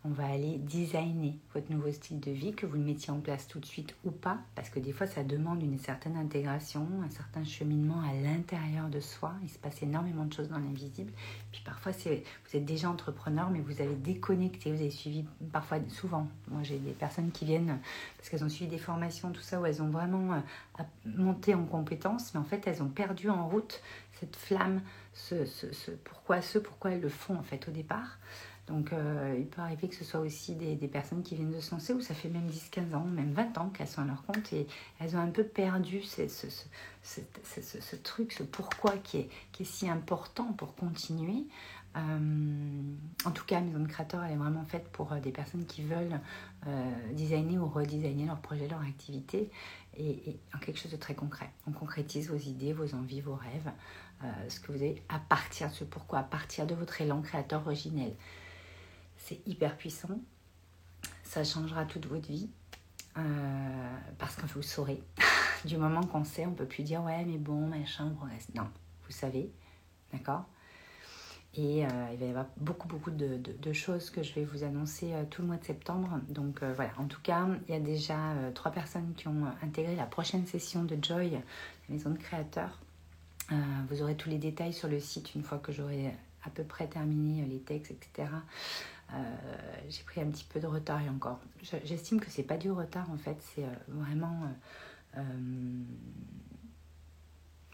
on 0.03 0.09
va 0.09 0.25
aller 0.25 0.57
designer 0.57 1.35
votre 1.53 1.71
nouveau 1.71 1.91
style 1.91 2.19
de 2.19 2.31
vie, 2.31 2.53
que 2.53 2.65
vous 2.65 2.75
le 2.75 2.83
mettiez 2.83 3.11
en 3.11 3.19
place 3.19 3.47
tout 3.47 3.59
de 3.59 3.65
suite 3.65 3.95
ou 4.03 4.09
pas, 4.09 4.39
parce 4.55 4.69
que 4.69 4.79
des 4.79 4.91
fois 4.91 5.05
ça 5.05 5.23
demande 5.23 5.61
une 5.61 5.77
certaine 5.77 6.17
intégration, 6.17 6.87
un 7.05 7.09
certain 7.09 7.43
cheminement 7.43 8.01
à 8.01 8.13
l'intérieur 8.13 8.89
de 8.89 8.99
soi. 8.99 9.33
Il 9.43 9.49
se 9.49 9.59
passe 9.59 9.83
énormément 9.83 10.25
de 10.25 10.33
choses 10.33 10.49
dans 10.49 10.57
l'invisible. 10.57 11.11
Puis 11.51 11.61
parfois 11.63 11.91
vous 11.91 12.57
êtes 12.57 12.65
déjà 12.65 12.89
entrepreneur, 12.89 13.49
mais 13.51 13.59
vous 13.59 13.79
avez 13.79 13.93
déconnecté, 13.93 14.71
vous 14.71 14.81
avez 14.81 14.89
suivi 14.89 15.23
parfois, 15.51 15.77
souvent. 15.89 16.27
Moi 16.47 16.63
j'ai 16.63 16.79
des 16.79 16.93
personnes 16.93 17.31
qui 17.31 17.45
viennent 17.45 17.79
parce 18.17 18.29
qu'elles 18.29 18.43
ont 18.43 18.49
suivi 18.49 18.71
des 18.71 18.79
formations, 18.79 19.31
tout 19.31 19.41
ça, 19.41 19.61
où 19.61 19.65
elles 19.67 19.83
ont 19.83 19.89
vraiment 19.89 20.33
euh, 20.33 20.83
monté 21.05 21.53
en 21.53 21.65
compétences, 21.65 22.33
mais 22.33 22.39
en 22.39 22.45
fait 22.45 22.65
elles 22.65 22.81
ont 22.81 22.89
perdu 22.89 23.29
en 23.29 23.47
route 23.47 23.81
cette 24.19 24.35
flamme, 24.35 24.81
ce 25.13 25.35
pourquoi, 26.03 26.41
ce 26.41 26.57
pourquoi 26.57 26.91
elles 26.91 27.01
le 27.01 27.09
font 27.09 27.35
en 27.35 27.43
fait 27.43 27.67
au 27.67 27.71
départ. 27.71 28.17
Donc 28.71 28.93
euh, 28.93 29.35
il 29.37 29.45
peut 29.47 29.61
arriver 29.61 29.89
que 29.89 29.95
ce 29.95 30.05
soit 30.05 30.21
aussi 30.21 30.55
des, 30.55 30.75
personnes 30.87 31.23
qui 31.23 31.35
viennent 31.35 31.51
de 31.51 31.59
se 31.59 31.71
lancer 31.71 31.93
où 31.93 31.99
ça 31.99 32.13
fait 32.13 32.29
même 32.29 32.47
10-15 32.47 32.95
ans, 32.95 33.03
même 33.03 33.33
20 33.33 33.57
ans 33.57 33.69
qu'elles 33.69 33.87
sont 33.87 34.01
à 34.01 34.05
leur 34.05 34.23
compte 34.23 34.53
et 34.53 34.65
elles 34.99 35.15
ont 35.17 35.19
un 35.19 35.29
peu 35.29 35.43
perdu 35.43 36.01
ce, 36.03 37.95
truc, 38.03 38.31
ce 38.31 38.43
pourquoi 38.43 38.93
qui 39.03 39.17
est, 39.17 39.63
si 39.63 39.89
important 39.89 40.53
pour 40.53 40.73
continuer. 40.75 41.43
Euh, 41.97 42.81
en 43.25 43.31
tout 43.31 43.43
cas, 43.43 43.59
Maison 43.59 43.79
de 43.79 43.87
Créateur, 43.87 44.23
elle 44.23 44.31
est 44.31 44.37
vraiment 44.37 44.63
faite 44.63 44.87
pour 44.93 45.11
euh, 45.11 45.19
des 45.19 45.31
personnes 45.31 45.65
qui 45.65 45.83
veulent 45.83 46.19
designer 47.11 47.57
ou 47.57 47.67
redesigner 47.67 48.27
leur 48.27 48.39
projet, 48.39 48.67
leur 48.67 48.81
activité 48.81 49.49
et, 49.97 50.37
en 50.55 50.59
quelque 50.59 50.79
chose 50.79 50.91
de 50.91 50.97
très 50.97 51.15
concret. 51.15 51.49
On 51.67 51.71
concrétise 51.71 52.29
vos 52.29 52.37
idées, 52.37 52.71
vos 52.71 52.93
envies, 52.93 53.19
vos 53.19 53.35
rêves, 53.35 53.71
ce 54.47 54.59
que 54.59 54.71
vous 54.71 54.77
avez 54.77 55.01
à 55.09 55.17
partir 55.17 55.69
de 55.69 55.73
ce 55.73 55.83
pourquoi, 55.83 56.19
à 56.19 56.23
partir 56.23 56.67
de 56.67 56.75
votre 56.75 57.01
élan 57.01 57.21
créateur 57.21 57.65
originel. 57.65 58.13
C'est 59.31 59.49
hyper 59.49 59.77
puissant. 59.77 60.19
Ça 61.23 61.45
changera 61.45 61.85
toute 61.85 62.05
votre 62.05 62.27
vie. 62.27 62.49
Euh, 63.17 63.97
parce 64.19 64.35
que 64.35 64.45
vous 64.45 64.61
saurez. 64.61 65.01
du 65.65 65.77
moment 65.77 66.03
qu'on 66.03 66.25
sait, 66.25 66.45
on 66.45 66.51
peut 66.51 66.65
plus 66.65 66.83
dire 66.83 67.01
ouais, 67.03 67.23
mais 67.23 67.37
bon, 67.37 67.65
machin, 67.65 68.13
reste. 68.29 68.53
Non, 68.55 68.67
vous 69.05 69.13
savez. 69.13 69.49
D'accord? 70.11 70.43
Et 71.55 71.85
euh, 71.85 71.89
il 72.11 72.19
va 72.19 72.25
y 72.25 72.29
avoir 72.29 72.47
beaucoup, 72.57 72.89
beaucoup 72.89 73.11
de, 73.11 73.71
choses 73.71 74.09
que 74.09 74.21
je 74.21 74.33
vais 74.33 74.43
vous 74.43 74.65
annoncer 74.65 75.13
euh, 75.13 75.23
tout 75.23 75.43
le 75.43 75.47
mois 75.47 75.57
de 75.57 75.63
septembre. 75.63 76.19
Donc 76.27 76.61
voilà, 76.61 76.91
en 76.97 77.05
tout 77.05 77.21
cas, 77.21 77.47
il 77.69 77.73
y 77.73 77.77
a 77.77 77.79
déjà 77.79 78.17
trois 78.53 78.71
personnes 78.71 79.13
qui 79.15 79.29
ont 79.29 79.45
intégré 79.63 79.95
la 79.95 80.07
prochaine 80.07 80.45
session 80.45 80.83
de 80.83 80.97
Joy, 81.01 81.29
la 81.29 81.39
maison 81.87 82.09
de 82.09 82.17
créateurs. 82.17 82.81
vous 83.89 84.01
aurez 84.01 84.17
tous 84.17 84.27
les 84.27 84.39
détails 84.39 84.73
sur 84.73 84.89
le 84.89 84.99
site 84.99 85.35
une 85.35 85.43
fois 85.43 85.57
que 85.57 85.71
j'aurai 85.71 86.13
à 86.43 86.49
peu 86.49 86.63
près 86.63 86.87
terminé 86.87 87.45
les 87.45 87.59
textes, 87.59 87.91
etc. 87.91 88.29
Euh, 89.13 89.17
j'ai 89.89 90.03
pris 90.03 90.21
un 90.21 90.27
petit 90.27 90.45
peu 90.45 90.59
de 90.59 90.67
retard 90.67 91.01
et 91.01 91.09
encore. 91.09 91.39
J'estime 91.83 92.19
que 92.19 92.29
c'est 92.29 92.43
pas 92.43 92.57
du 92.57 92.71
retard 92.71 93.09
en 93.11 93.17
fait, 93.17 93.37
c'est 93.53 93.65
euh, 93.65 93.73
vraiment 93.87 94.43
euh, 95.17 95.21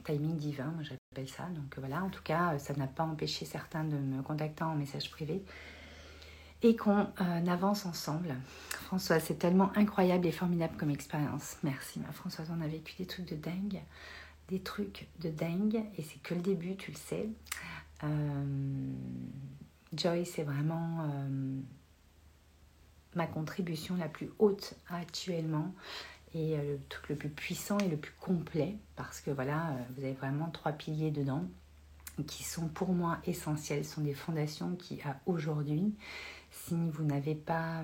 timing 0.04 0.38
divin, 0.38 0.72
moi 0.72 0.84
j'appelle 0.84 1.30
ça. 1.30 1.44
Donc 1.50 1.78
voilà, 1.78 2.04
en 2.04 2.10
tout 2.10 2.24
cas, 2.24 2.58
ça 2.58 2.74
n'a 2.74 2.88
pas 2.88 3.04
empêché 3.04 3.46
certains 3.46 3.84
de 3.84 3.98
me 3.98 4.24
contacter 4.24 4.64
en 4.64 4.76
message 4.76 5.12
privé 5.12 5.44
et 6.64 6.76
qu'on 6.76 7.06
avance 7.48 7.86
ensemble. 7.86 8.36
Françoise, 8.70 9.24
c'est 9.24 9.38
tellement 9.38 9.72
incroyable 9.76 10.26
et 10.26 10.32
formidable 10.32 10.76
comme 10.76 10.90
expérience. 10.90 11.58
Merci, 11.62 12.00
ma 12.00 12.12
Françoise, 12.12 12.52
on 12.52 12.62
a 12.62 12.68
vécu 12.68 12.96
des 12.98 13.06
trucs 13.06 13.28
de 13.28 13.36
dingue, 13.36 13.80
des 14.48 14.60
trucs 14.62 15.08
de 15.20 15.30
dingue, 15.30 15.84
et 15.98 16.02
c'est 16.02 16.20
que 16.24 16.34
le 16.34 16.42
début, 16.42 16.76
tu 16.76 16.90
le 16.90 16.98
sais. 16.98 17.30
Joy, 19.94 20.26
c'est 20.26 20.44
vraiment 20.44 21.04
euh, 21.04 21.62
ma 23.16 23.26
contribution 23.26 23.96
la 23.96 24.10
plus 24.10 24.30
haute 24.40 24.74
actuellement 24.90 25.74
et 26.34 26.58
euh, 26.58 26.74
le 26.74 26.80
truc 26.90 27.10
le 27.10 27.16
plus 27.16 27.30
puissant 27.30 27.78
et 27.80 27.88
le 27.88 27.98
plus 27.98 28.14
complet 28.20 28.76
parce 28.96 29.22
que 29.22 29.32
voilà, 29.32 29.70
euh, 29.70 29.84
vous 29.96 30.04
avez 30.04 30.14
vraiment 30.14 30.50
trois 30.50 30.74
piliers 30.74 31.12
dedans 31.12 31.46
qui 32.26 32.44
sont 32.44 32.68
pour 32.68 32.94
moi 32.94 33.20
essentiels, 33.26 33.86
sont 33.86 34.02
des 34.02 34.16
fondations 34.16 34.76
qui, 34.76 35.00
à 35.04 35.20
aujourd'hui, 35.28 35.94
si 36.50 36.76
vous 36.90 37.04
n'avez 37.04 37.36
pas 37.36 37.84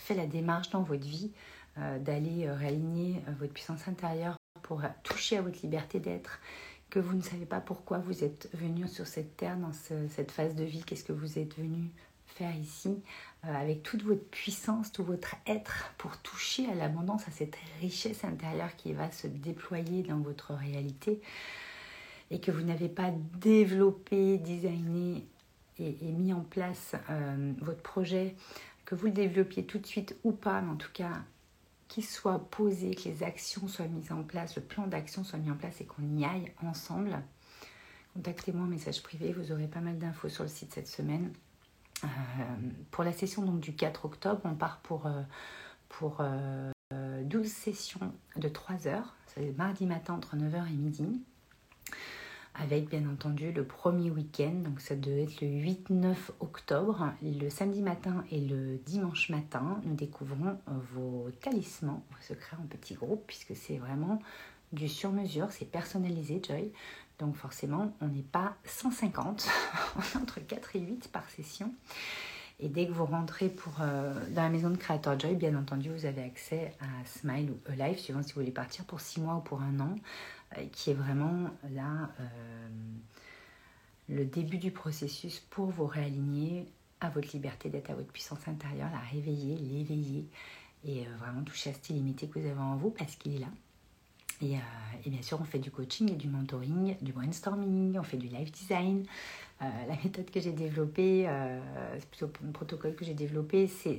fait 0.00 0.16
la 0.16 0.26
démarche 0.26 0.70
dans 0.70 0.82
votre 0.82 1.06
vie 1.06 1.30
d'aller 1.76 2.50
réaligner 2.50 3.22
votre 3.38 3.52
puissance 3.52 3.86
intérieure 3.86 4.36
pour 4.62 4.82
toucher 5.04 5.36
à 5.36 5.42
votre 5.42 5.62
liberté 5.62 6.00
d'être 6.00 6.40
que 6.90 6.98
vous 6.98 7.14
ne 7.14 7.22
savez 7.22 7.46
pas 7.46 7.60
pourquoi 7.60 7.98
vous 7.98 8.24
êtes 8.24 8.50
venu 8.52 8.86
sur 8.88 9.06
cette 9.06 9.36
terre, 9.36 9.56
dans 9.56 9.72
cette 9.72 10.30
phase 10.30 10.54
de 10.54 10.64
vie, 10.64 10.82
qu'est-ce 10.82 11.04
que 11.04 11.12
vous 11.12 11.38
êtes 11.38 11.56
venu 11.56 11.90
faire 12.26 12.54
ici 12.56 13.02
euh, 13.44 13.54
avec 13.54 13.82
toute 13.82 14.02
votre 14.02 14.24
puissance, 14.24 14.92
tout 14.92 15.04
votre 15.04 15.36
être 15.46 15.92
pour 15.98 16.16
toucher 16.18 16.66
à 16.70 16.74
l'abondance, 16.74 17.26
à 17.28 17.30
cette 17.30 17.56
richesse 17.80 18.24
intérieure 18.24 18.74
qui 18.76 18.92
va 18.92 19.10
se 19.10 19.26
déployer 19.26 20.02
dans 20.02 20.18
votre 20.18 20.54
réalité 20.54 21.20
et 22.30 22.40
que 22.40 22.50
vous 22.50 22.62
n'avez 22.62 22.88
pas 22.88 23.10
développé, 23.40 24.38
designé 24.38 25.26
et, 25.78 26.12
mis 26.12 26.32
en 26.32 26.42
place 26.42 26.94
euh, 27.08 27.52
votre 27.60 27.80
projet, 27.80 28.36
que 28.84 28.94
vous 28.94 29.06
le 29.06 29.12
développiez 29.12 29.64
tout 29.64 29.78
de 29.78 29.86
suite 29.86 30.16
ou 30.24 30.32
pas, 30.32 30.60
mais 30.60 30.70
en 30.70 30.76
tout 30.76 30.92
cas 30.92 31.22
qu'il 31.90 32.04
soit 32.04 32.38
posé, 32.38 32.94
que 32.94 33.08
les 33.08 33.24
actions 33.24 33.66
soient 33.66 33.88
mises 33.88 34.12
en 34.12 34.22
place, 34.22 34.54
le 34.54 34.62
plan 34.62 34.86
d'action 34.86 35.24
soit 35.24 35.40
mis 35.40 35.50
en 35.50 35.56
place 35.56 35.80
et 35.80 35.84
qu'on 35.84 36.16
y 36.16 36.24
aille 36.24 36.52
ensemble. 36.62 37.18
Contactez-moi 38.14 38.62
en 38.62 38.68
message 38.68 39.02
privé, 39.02 39.32
vous 39.32 39.50
aurez 39.50 39.66
pas 39.66 39.80
mal 39.80 39.98
d'infos 39.98 40.28
sur 40.28 40.44
le 40.44 40.48
site 40.48 40.72
cette 40.72 40.86
semaine. 40.86 41.32
Euh, 42.04 42.06
pour 42.92 43.02
la 43.02 43.12
session 43.12 43.42
du 43.42 43.74
4 43.74 44.04
octobre, 44.04 44.40
on 44.44 44.54
part 44.54 44.78
pour, 44.78 45.06
euh, 45.06 45.22
pour 45.88 46.22
12 47.24 47.46
sessions 47.46 48.14
de 48.36 48.48
3 48.48 48.86
heures. 48.86 49.16
C'est 49.26 49.56
mardi 49.58 49.84
matin 49.84 50.14
entre 50.14 50.36
9h 50.36 50.68
et 50.68 50.76
midi 50.76 51.20
avec 52.54 52.88
bien 52.88 53.08
entendu 53.08 53.52
le 53.52 53.64
premier 53.64 54.10
week-end, 54.10 54.52
donc 54.64 54.80
ça 54.80 54.96
devait 54.96 55.22
être 55.22 55.40
le 55.40 55.48
8-9 55.48 56.14
octobre. 56.40 57.12
Le 57.22 57.48
samedi 57.48 57.80
matin 57.82 58.24
et 58.30 58.40
le 58.40 58.78
dimanche 58.78 59.30
matin, 59.30 59.80
nous 59.84 59.94
découvrons 59.94 60.58
vos 60.94 61.28
talismans, 61.40 62.02
vos 62.10 62.22
secrets 62.34 62.56
en 62.62 62.66
petits 62.66 62.94
groupes, 62.94 63.24
puisque 63.26 63.54
c'est 63.54 63.78
vraiment 63.78 64.20
du 64.72 64.88
sur-mesure, 64.88 65.50
c'est 65.50 65.70
personnalisé, 65.70 66.40
Joy. 66.42 66.72
Donc 67.18 67.36
forcément, 67.36 67.92
on 68.00 68.08
n'est 68.08 68.22
pas 68.22 68.56
150, 68.64 69.48
entre 70.16 70.40
4 70.40 70.76
et 70.76 70.80
8 70.80 71.08
par 71.12 71.28
session. 71.30 71.72
Et 72.62 72.68
dès 72.68 72.86
que 72.86 72.92
vous 72.92 73.06
rentrez 73.06 73.48
pour, 73.48 73.72
euh, 73.80 74.12
dans 74.30 74.42
la 74.42 74.50
maison 74.50 74.68
de 74.68 74.76
Creator 74.76 75.18
Joy, 75.18 75.34
bien 75.34 75.56
entendu, 75.56 75.88
vous 75.88 76.04
avez 76.04 76.22
accès 76.22 76.74
à 76.80 77.06
Smile 77.06 77.50
ou 77.50 77.72
Alive, 77.72 77.98
suivant 77.98 78.22
si 78.22 78.34
vous 78.34 78.40
voulez 78.40 78.52
partir 78.52 78.84
pour 78.84 79.00
6 79.00 79.20
mois 79.20 79.36
ou 79.36 79.40
pour 79.40 79.62
un 79.62 79.80
an, 79.80 79.96
euh, 80.58 80.66
qui 80.70 80.90
est 80.90 80.94
vraiment 80.94 81.48
là 81.72 82.10
euh, 82.20 82.68
le 84.10 84.26
début 84.26 84.58
du 84.58 84.70
processus 84.70 85.40
pour 85.48 85.70
vous 85.70 85.86
réaligner 85.86 86.66
à 87.00 87.08
votre 87.08 87.32
liberté 87.32 87.70
d'être 87.70 87.88
à 87.88 87.94
votre 87.94 88.12
puissance 88.12 88.46
intérieure, 88.46 88.90
la 88.92 88.98
réveiller, 88.98 89.56
l'éveiller 89.56 90.26
et 90.84 91.06
vraiment 91.18 91.42
toucher 91.42 91.70
à 91.70 91.72
cette 91.72 91.88
illimité 91.88 92.26
que 92.26 92.38
vous 92.38 92.46
avez 92.46 92.60
en 92.60 92.76
vous 92.76 92.90
parce 92.90 93.16
qu'il 93.16 93.36
est 93.36 93.38
là. 93.38 93.48
Et, 94.42 94.56
et, 95.04 95.10
bien 95.10 95.20
sûr, 95.22 95.38
on 95.40 95.44
fait 95.44 95.58
du 95.58 95.70
coaching 95.70 96.10
et 96.10 96.16
du 96.16 96.26
mentoring, 96.26 96.96
du 97.02 97.12
brainstorming, 97.12 97.98
on 97.98 98.02
fait 98.02 98.16
du 98.16 98.28
life 98.28 98.50
design, 98.52 99.04
euh, 99.62 99.66
la 99.88 99.94
méthode 100.02 100.30
que 100.30 100.40
j'ai 100.40 100.52
développée, 100.52 101.26
euh, 101.28 101.60
plutôt 102.10 102.32
un 102.46 102.50
protocole 102.50 102.94
que 102.94 103.04
j'ai 103.04 103.12
développé, 103.12 103.66
c'est, 103.66 103.98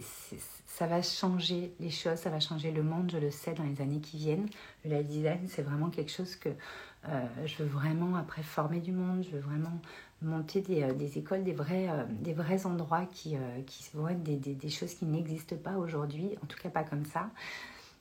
ça 0.65 0.87
va 0.87 1.03
changer 1.03 1.71
les 1.79 1.91
choses, 1.91 2.17
ça 2.17 2.31
va 2.31 2.39
changer 2.39 2.71
le 2.71 2.81
monde, 2.81 3.11
je 3.13 3.19
le 3.19 3.29
sais, 3.29 3.53
dans 3.53 3.63
les 3.63 3.79
années 3.79 3.99
qui 3.99 4.17
viennent. 4.17 4.47
Le 4.83 4.97
life 4.97 5.07
design, 5.07 5.47
c'est 5.47 5.61
vraiment 5.61 5.91
quelque 5.91 6.11
chose 6.11 6.35
que 6.35 6.49
euh, 6.49 7.25
je 7.45 7.61
veux 7.61 7.69
vraiment 7.69 8.15
après 8.15 8.41
former 8.41 8.79
du 8.79 8.91
monde, 8.91 9.23
je 9.23 9.29
veux 9.29 9.39
vraiment 9.39 9.79
monter 10.23 10.61
des, 10.61 10.93
des 10.93 11.19
écoles, 11.19 11.43
des 11.43 11.53
vrais, 11.53 11.89
des 12.09 12.33
vrais 12.33 12.65
endroits 12.65 13.05
qui, 13.05 13.35
qui 13.67 13.89
vont 13.93 14.07
être 14.07 14.23
des 14.23 14.69
choses 14.69 14.95
qui 14.95 15.05
n'existent 15.05 15.57
pas 15.57 15.77
aujourd'hui, 15.77 16.37
en 16.43 16.47
tout 16.47 16.57
cas 16.57 16.69
pas 16.69 16.83
comme 16.83 17.05
ça. 17.05 17.29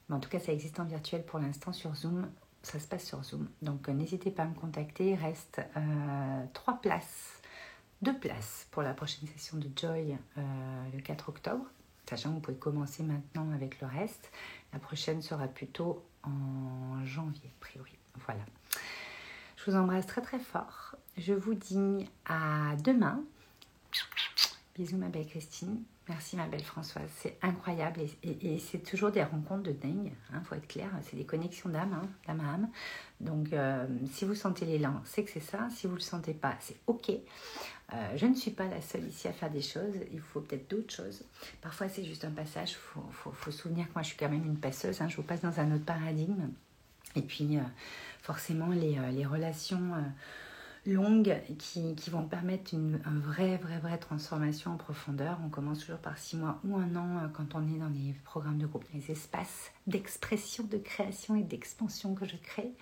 Mais 0.09 0.17
en 0.17 0.21
tout 0.21 0.31
cas, 0.31 0.39
ça 0.39 0.53
existe 0.53 0.81
en 0.81 0.85
virtuel 0.85 1.25
pour 1.25 1.39
l'instant 1.39 1.73
sur 1.73 1.95
Zoom 1.95 2.27
ça 2.63 2.79
se 2.79 2.87
passe 2.87 3.07
sur 3.07 3.25
Zoom. 3.25 3.49
Donc 3.63 3.89
n'hésitez 3.89 4.31
pas 4.31 4.43
à 4.43 4.47
me 4.47 4.55
contacter. 4.55 5.13
Il 5.13 5.15
reste 5.15 5.63
trois 6.53 6.75
places 6.75 7.40
deux 8.03 8.17
places 8.19 8.67
pour 8.71 8.83
la 8.83 8.95
prochaine 8.95 9.29
session 9.29 9.59
de 9.59 9.69
Joy 9.77 10.17
euh, 10.39 10.41
le 10.95 11.01
4 11.01 11.29
octobre, 11.29 11.65
sachant 12.09 12.31
que 12.31 12.35
vous 12.37 12.41
pouvez 12.41 12.57
commencer 12.57 13.03
maintenant 13.03 13.51
avec 13.53 13.81
le 13.81 13.87
reste. 13.87 14.31
La 14.73 14.79
prochaine 14.79 15.23
sera 15.23 15.49
plutôt 15.49 16.05
en 16.23 17.05
janvier, 17.05 17.49
a 17.49 17.61
priori. 17.61 17.97
Voilà. 18.27 18.45
Je 19.57 19.71
vous 19.71 19.77
embrasse 19.77 20.07
très 20.07 20.23
très 20.23 20.39
fort. 20.39 20.97
Je 21.19 21.35
vous 21.35 21.55
dis 21.55 22.09
à 22.27 22.75
demain. 22.83 23.23
Bisous 24.75 24.97
ma 24.97 25.09
belle 25.09 25.27
Christine. 25.27 25.83
Merci 26.11 26.35
ma 26.35 26.49
belle 26.49 26.65
Françoise, 26.65 27.09
c'est 27.19 27.39
incroyable 27.41 28.01
et, 28.25 28.59
c'est 28.59 28.83
toujours 28.83 29.13
des 29.13 29.23
rencontres 29.23 29.63
de 29.63 29.71
dingue, 29.71 30.11
il 30.11 30.35
hein, 30.35 30.43
faut 30.43 30.57
être 30.57 30.67
clair, 30.67 30.91
c'est 31.05 31.17
des 31.17 31.25
connexions 31.25 31.69
d'âme, 31.69 31.93
hein, 31.93 32.09
d'âme 32.27 32.41
à 32.41 32.55
âme. 32.55 32.69
Donc 33.21 33.53
euh, 33.53 33.87
si 34.11 34.25
vous 34.25 34.35
sentez 34.35 34.65
l'élan, 34.65 35.03
c'est 35.05 35.23
que 35.23 35.31
c'est 35.31 35.39
ça, 35.39 35.69
si 35.71 35.87
vous 35.87 35.93
ne 35.93 35.99
le 35.99 36.03
sentez 36.03 36.35
pas, 36.35 36.57
c'est 36.59 36.75
ok. 36.89 37.13
Euh, 37.93 38.17
je 38.17 38.27
ne 38.27 38.35
suis 38.35 38.53
pas 38.53 38.67
la 38.67 38.81
seule 38.81 39.07
ici 39.09 39.27
à 39.27 39.33
faire 39.33 39.51
des 39.51 39.63
choses, 39.63 39.95
il 40.13 40.21
faut 40.21 40.41
peut-être 40.41 40.71
d'autres 40.71 40.95
choses. 40.95 41.23
Parfois 41.61 41.89
c'est 41.89 42.05
juste 42.05 42.25
un 42.25 42.31
passage, 42.31 42.71
il 42.71 42.77
faut, 43.13 43.33
faut, 43.33 43.51
souvenir 43.51 43.89
que 43.89 43.95
moi 43.95 44.03
je 44.03 44.09
suis 44.09 44.17
quand 44.17 44.29
même 44.29 44.45
une 44.45 44.59
passeuse, 44.59 45.01
hein, 45.01 45.09
je 45.09 45.17
vous 45.17 45.23
passe 45.23 45.41
dans 45.41 45.59
un 45.59 45.73
autre 45.75 45.85
paradigme. 45.85 46.51
Et 47.17 47.23
puis 47.23 47.57
euh, 47.57 47.61
forcément 48.23 48.69
les, 48.69 48.97
les 49.13 49.27
relations 49.27 49.95
longues 50.87 51.37
qui, 51.59 51.95
qui 51.95 52.11
vont 52.11 52.25
permettre 52.25 52.73
une, 52.75 53.01
vraie, 53.23 53.59
vraie, 53.59 53.79
vraie 53.79 53.99
transformation 53.99 54.73
en 54.73 54.77
profondeur. 54.77 55.39
On 55.45 55.49
commence 55.49 55.81
toujours 55.81 55.99
par 55.99 56.19
six 56.19 56.37
mois 56.37 56.59
ou 56.65 56.77
un 56.77 56.97
an 56.97 57.19
euh, 57.19 57.29
quand 57.33 57.55
on 57.55 57.63
est 57.69 57.79
dans 57.79 57.89
les 57.89 58.15
programmes 58.25 58.59
de 58.59 58.67
groupe, 58.67 58.85
les 58.95 59.11
espaces 59.11 59.71
d'expression, 59.87 60.65
de 60.65 60.79
création 60.79 61.37
et 61.37 61.43
d'expansion 61.43 62.15
que 62.15 62.25
je 62.25 62.37
crée. 62.37 62.73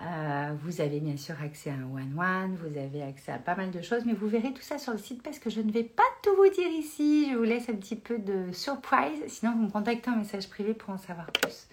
Euh, 0.00 0.54
vous 0.62 0.80
avez 0.80 1.00
bien 1.00 1.16
sûr 1.16 1.34
accès 1.42 1.70
à 1.70 1.74
un 1.74 1.84
one-one, 1.84 2.56
vous 2.56 2.78
avez 2.78 3.02
accès 3.02 3.32
à 3.32 3.38
pas 3.38 3.56
mal 3.56 3.70
de 3.70 3.82
choses, 3.82 4.04
mais 4.04 4.14
vous 4.14 4.28
verrez 4.28 4.52
tout 4.52 4.62
ça 4.62 4.78
sur 4.78 4.92
le 4.92 4.98
site 4.98 5.22
parce 5.22 5.38
que 5.38 5.50
je 5.50 5.60
ne 5.60 5.72
vais 5.72 5.84
pas 5.84 6.02
tout 6.22 6.34
vous 6.36 6.48
dire 6.50 6.68
ici. 6.68 7.28
Je 7.30 7.36
vous 7.36 7.44
laisse 7.44 7.68
un 7.68 7.74
petit 7.74 7.96
peu 7.96 8.18
de 8.18 8.52
surprise, 8.52 9.20
sinon 9.26 9.52
vous 9.52 9.62
me 9.64 9.70
contactez 9.70 10.10
en 10.10 10.16
message 10.16 10.48
privé 10.48 10.74
pour 10.74 10.90
en 10.90 10.98
savoir 10.98 11.26
plus. 11.32 11.68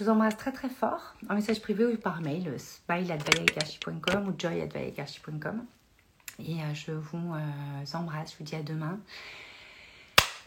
Je 0.00 0.06
vous 0.06 0.10
embrasse 0.12 0.38
très 0.38 0.50
très 0.50 0.70
fort 0.70 1.14
en 1.28 1.34
message 1.34 1.60
privé 1.60 1.84
ou 1.84 1.94
par 1.98 2.22
mail, 2.22 2.54
smile.com 2.58 4.28
ou 4.28 4.34
joy.com. 4.38 5.66
Et 6.38 6.54
euh, 6.54 6.72
je 6.72 6.92
vous 6.92 7.34
euh, 7.34 7.98
embrasse, 7.98 8.32
je 8.32 8.38
vous 8.38 8.44
dis 8.44 8.54
à 8.56 8.62
demain. 8.62 8.98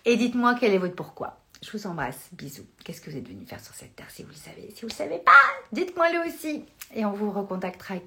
Et 0.06 0.18
dites-moi 0.18 0.56
quel 0.60 0.74
est 0.74 0.80
votre 0.80 0.96
pourquoi. 0.96 1.38
Je 1.62 1.70
vous 1.70 1.86
embrasse, 1.86 2.30
bisous. 2.32 2.66
Qu'est-ce 2.84 3.00
que 3.00 3.12
vous 3.12 3.18
êtes 3.18 3.28
venu 3.28 3.46
faire 3.46 3.64
sur 3.64 3.76
cette 3.76 3.96
terre 3.96 4.10
si 4.10 4.24
vous 4.24 4.30
le 4.30 4.36
savez 4.36 4.72
Si 4.74 4.82
vous 4.82 4.88
ne 4.88 4.92
le 4.92 4.98
savez 4.98 5.20
pas, 5.20 5.32
dites-moi 5.72 6.12
le 6.12 6.28
aussi. 6.28 6.66
Et 6.96 7.06
on 7.06 7.12
vous 7.12 7.30
recontactera 7.30 7.98